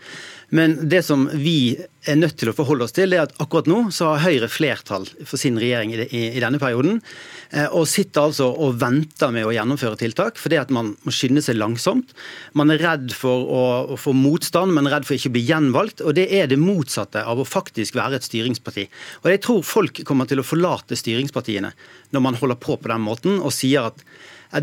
Men 0.49 0.89
det 0.89 1.03
som 1.05 1.27
vi 1.37 1.77
er 2.09 2.17
nødt 2.17 2.39
til 2.41 2.49
å 2.49 2.55
forholde 2.57 2.87
oss 2.87 2.95
til, 2.97 3.13
er 3.13 3.27
at 3.27 3.35
akkurat 3.43 3.67
nå 3.69 3.81
så 3.93 4.15
har 4.15 4.23
Høyre 4.25 4.49
flertall 4.49 5.05
for 5.29 5.37
sin 5.41 5.59
regjering 5.61 5.93
i, 5.93 6.23
denne 6.41 6.61
perioden. 6.61 7.03
eh, 7.51 7.69
Og 7.69 7.85
sitter 7.89 8.31
altså 8.31 8.49
og 8.49 8.79
venter 8.81 9.33
med 9.35 9.45
å 9.45 9.53
gjennomføre 9.53 9.99
tiltak 10.01 10.41
fordi 10.41 10.57
at 10.57 10.73
man 10.73 10.95
må 11.05 11.13
skynde 11.13 11.43
seg 11.45 11.59
langsomt. 11.61 12.15
Man 12.57 12.73
er 12.73 12.81
redd 12.81 13.13
for 13.13 13.45
å, 13.45 13.99
få 14.01 14.15
motstand, 14.17 14.73
men 14.73 14.89
redd 14.89 15.05
for 15.05 15.19
ikke 15.19 15.29
å 15.29 15.37
bli 15.37 15.45
gjenvalgt. 15.51 16.01
Og 16.01 16.17
det 16.17 16.31
er 16.33 16.49
det 16.49 16.61
motsatte 16.61 17.25
av 17.29 17.41
å 17.43 17.49
faktisk 17.49 17.99
være 18.01 18.17
et 18.17 18.29
styringsparti. 18.31 18.89
Og 19.25 19.31
jeg 19.35 19.45
tror 19.45 19.63
folk 19.67 20.01
kommer 20.09 20.29
til 20.31 20.41
å 20.41 20.47
forlate 20.47 20.97
styringspartiene 20.97 21.75
når 22.17 22.25
man 22.25 22.41
holder 22.41 22.57
på 22.57 22.79
på 22.81 22.89
den 22.89 23.05
måten 23.05 23.37
og 23.43 23.53
sier 23.53 23.91
at 23.93 24.01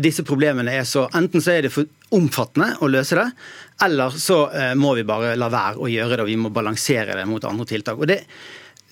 disse 0.02 0.24
problemene 0.26 0.72
er 0.74 0.86
så 0.88 1.06
Enten 1.14 1.42
så 1.42 1.52
er 1.54 1.66
det 1.66 1.72
for 1.74 1.86
omfattende 2.16 2.72
å 2.82 2.88
løse 2.90 3.18
det, 3.18 3.26
eller 3.86 4.14
så 4.18 4.38
eh, 4.50 4.74
må 4.78 4.94
vi 4.98 5.06
bare 5.06 5.34
la 5.38 5.48
være 5.52 5.82
å 5.82 5.90
gjøre 5.90 6.16
det, 6.16 6.22
og 6.24 6.30
vi 6.30 6.38
må 6.40 6.52
balansere 6.54 7.16
det 7.18 7.26
mot 7.28 7.44
andre 7.46 7.66
tiltak. 7.68 7.98
Og 7.98 8.10
det, 8.10 8.20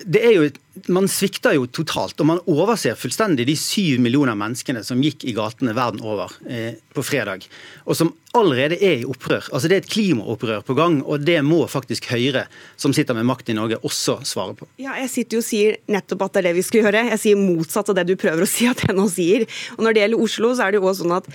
det 0.02 0.20
er 0.26 0.32
jo, 0.34 0.46
Man 0.90 1.06
svikter 1.06 1.54
jo 1.54 1.68
totalt, 1.70 2.18
og 2.18 2.26
man 2.26 2.40
overser 2.50 2.96
fullstendig 2.98 3.44
de 3.46 3.54
syv 3.54 4.00
millioner 4.02 4.34
menneskene 4.34 4.82
som 4.82 4.98
gikk 5.02 5.22
i 5.22 5.34
gatene 5.36 5.70
verden 5.76 6.02
over 6.02 6.32
eh, 6.50 6.80
på 6.94 7.04
fredag, 7.06 7.46
og 7.86 7.94
som 7.94 8.10
allerede 8.34 8.80
er 8.82 9.04
i 9.04 9.06
opprør. 9.06 9.46
Altså 9.54 9.70
Det 9.70 9.76
er 9.76 9.84
et 9.84 9.92
klimaopprør 9.92 10.64
på 10.66 10.74
gang, 10.74 10.98
og 11.06 11.22
det 11.22 11.38
må 11.46 11.60
faktisk 11.70 12.08
Høyre, 12.10 12.48
som 12.76 12.92
sitter 12.96 13.14
med 13.14 13.28
makt 13.30 13.52
i 13.54 13.56
Norge, 13.56 13.78
også 13.86 14.18
svare 14.26 14.58
på. 14.58 14.66
Ja, 14.82 14.98
Jeg 14.98 15.12
sitter 15.14 15.38
jo 15.38 15.44
og 15.44 15.46
sier 15.46 15.78
nettopp 15.86 16.26
at 16.26 16.34
det 16.34 16.42
er 16.42 16.48
det 16.50 16.56
vi 16.58 16.66
skal 16.66 16.82
gjøre. 16.82 17.06
Jeg 17.14 17.22
sier 17.22 17.38
motsatt 17.38 17.94
av 17.94 18.00
det 18.00 18.08
du 18.10 18.16
prøver 18.18 18.42
å 18.42 18.50
si 18.50 18.66
at 18.66 18.82
jeg 18.82 18.98
nå 18.98 19.06
sier. 19.12 19.46
Og 19.78 19.86
Når 19.86 19.94
det 19.94 20.04
gjelder 20.04 20.26
Oslo, 20.26 20.52
så 20.58 20.66
er 20.66 20.74
det 20.74 20.82
jo 20.82 20.90
også 20.90 21.06
sånn 21.06 21.18
at 21.20 21.30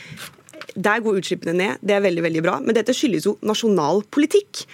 der 0.76 1.02
går 1.04 1.24
utslippene 1.24 1.56
ned. 1.56 1.80
Det 1.80 1.96
er 1.96 2.04
veldig 2.04 2.28
veldig 2.28 2.44
bra. 2.44 2.60
Men 2.60 2.76
dette 2.76 2.94
skyldes 2.96 3.28
jo 3.28 3.38
nasjonal 3.40 4.04
politikk. 4.12 4.66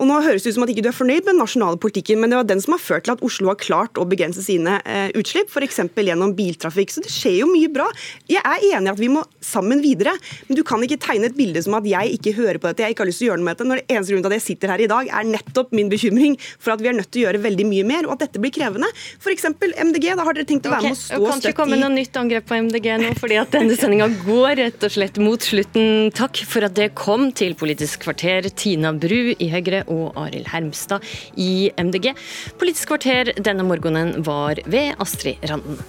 Og 0.00 0.08
nå 0.08 0.18
høres 0.24 0.44
det 0.44 0.52
ut 0.52 0.56
som 0.56 0.64
at 0.66 0.72
ikke 0.72 0.84
du 0.84 0.90
er 0.90 0.96
fornøyd 0.96 1.22
med 1.22 1.32
den 1.32 1.40
nasjonale 1.42 1.80
politikken, 1.80 2.20
men 2.22 2.32
det 2.32 2.38
var 2.38 2.48
den 2.48 2.62
som 2.62 2.76
har 2.76 2.82
ført 2.82 3.06
til 3.06 3.14
at 3.16 3.24
Oslo 3.26 3.50
har 3.52 3.58
klart 3.60 4.00
å 4.00 4.06
begrense 4.08 4.42
sine 4.44 4.78
eh, 4.88 5.10
utslipp, 5.18 5.50
f.eks. 5.52 5.82
gjennom 6.02 6.34
biltrafikk. 6.38 6.94
Så 6.94 7.04
det 7.04 7.12
skjer 7.12 7.40
jo 7.42 7.50
mye 7.50 7.70
bra. 7.72 7.88
Jeg 8.30 8.42
er 8.42 8.66
enig 8.72 8.90
i 8.90 8.92
at 8.94 9.02
vi 9.02 9.10
må 9.12 9.24
sammen 9.44 9.82
videre, 9.84 10.14
men 10.48 10.58
du 10.58 10.62
kan 10.66 10.82
ikke 10.84 11.00
tegne 11.02 11.28
et 11.30 11.36
bilde 11.36 11.62
som 11.64 11.76
at 11.78 11.88
jeg 11.88 12.16
ikke 12.18 12.34
hører 12.38 12.60
på 12.62 12.70
dette, 12.70 12.86
jeg 12.86 12.96
ikke 12.96 13.04
har 13.04 13.10
lyst 13.10 13.22
til 13.22 13.28
å 13.28 13.32
gjøre 13.32 13.42
noe 13.42 13.48
med 13.48 13.58
dette, 13.58 13.68
når 13.68 13.82
det 13.82 13.96
eneste 13.96 14.14
grunnen 14.14 14.26
til 14.26 14.32
at 14.32 14.38
jeg 14.38 14.46
sitter 14.46 14.72
her 14.74 14.84
i 14.84 14.88
dag, 14.92 15.12
er 15.20 15.28
nettopp 15.28 15.74
min 15.76 15.92
bekymring 15.92 16.38
for 16.56 16.74
at 16.74 16.82
vi 16.82 16.90
er 16.90 16.96
nødt 16.98 17.10
til 17.12 17.22
å 17.22 17.26
gjøre 17.26 17.42
veldig 17.46 17.68
mye 17.68 17.88
mer, 17.88 18.08
og 18.08 18.16
at 18.16 18.26
dette 18.26 18.42
blir 18.42 18.54
krevende. 18.54 18.90
F.eks. 19.20 19.48
MDG, 19.52 20.08
da 20.18 20.26
har 20.26 20.38
dere 20.38 20.48
tenkt 20.48 20.68
å 20.68 20.74
være 20.74 20.90
med 20.90 20.96
å 20.96 21.00
stå 21.00 21.20
og 21.20 21.28
støtt 21.28 21.28
i 21.28 21.32
Kan 21.32 21.52
ikke 21.52 21.60
komme 21.60 21.80
noe 21.80 21.92
nytt 21.94 22.18
angrep 22.18 22.48
på 22.48 22.58
MDG 22.68 22.88
nå, 23.02 23.12
fordi 23.20 23.38
at 23.40 23.54
denne 23.54 23.78
sendinga 23.78 24.08
går 24.24 24.56
rett 24.62 24.86
og 24.88 24.94
slett 24.96 25.20
mot 25.22 25.42
slutten. 25.42 26.10
Takk 26.16 26.42
for 26.48 26.68
at 26.68 26.76
det 26.78 26.92
kom 26.98 27.30
til 27.36 27.56
Politisk 27.58 28.06
kvarter, 28.06 28.48
Tina 28.56 28.94
Bru 28.96 29.32
i 29.32 29.50
Høyre 29.52 29.81
og 29.86 30.16
Arild 30.26 30.50
Hermstad 30.52 31.02
i 31.36 31.70
MDG. 31.78 32.12
Politisk 32.60 32.92
kvarter 32.92 33.32
denne 33.38 33.66
morgenen 33.66 34.26
var 34.26 34.60
ved 34.66 34.94
Astrid 35.02 35.42
Randen. 35.50 35.80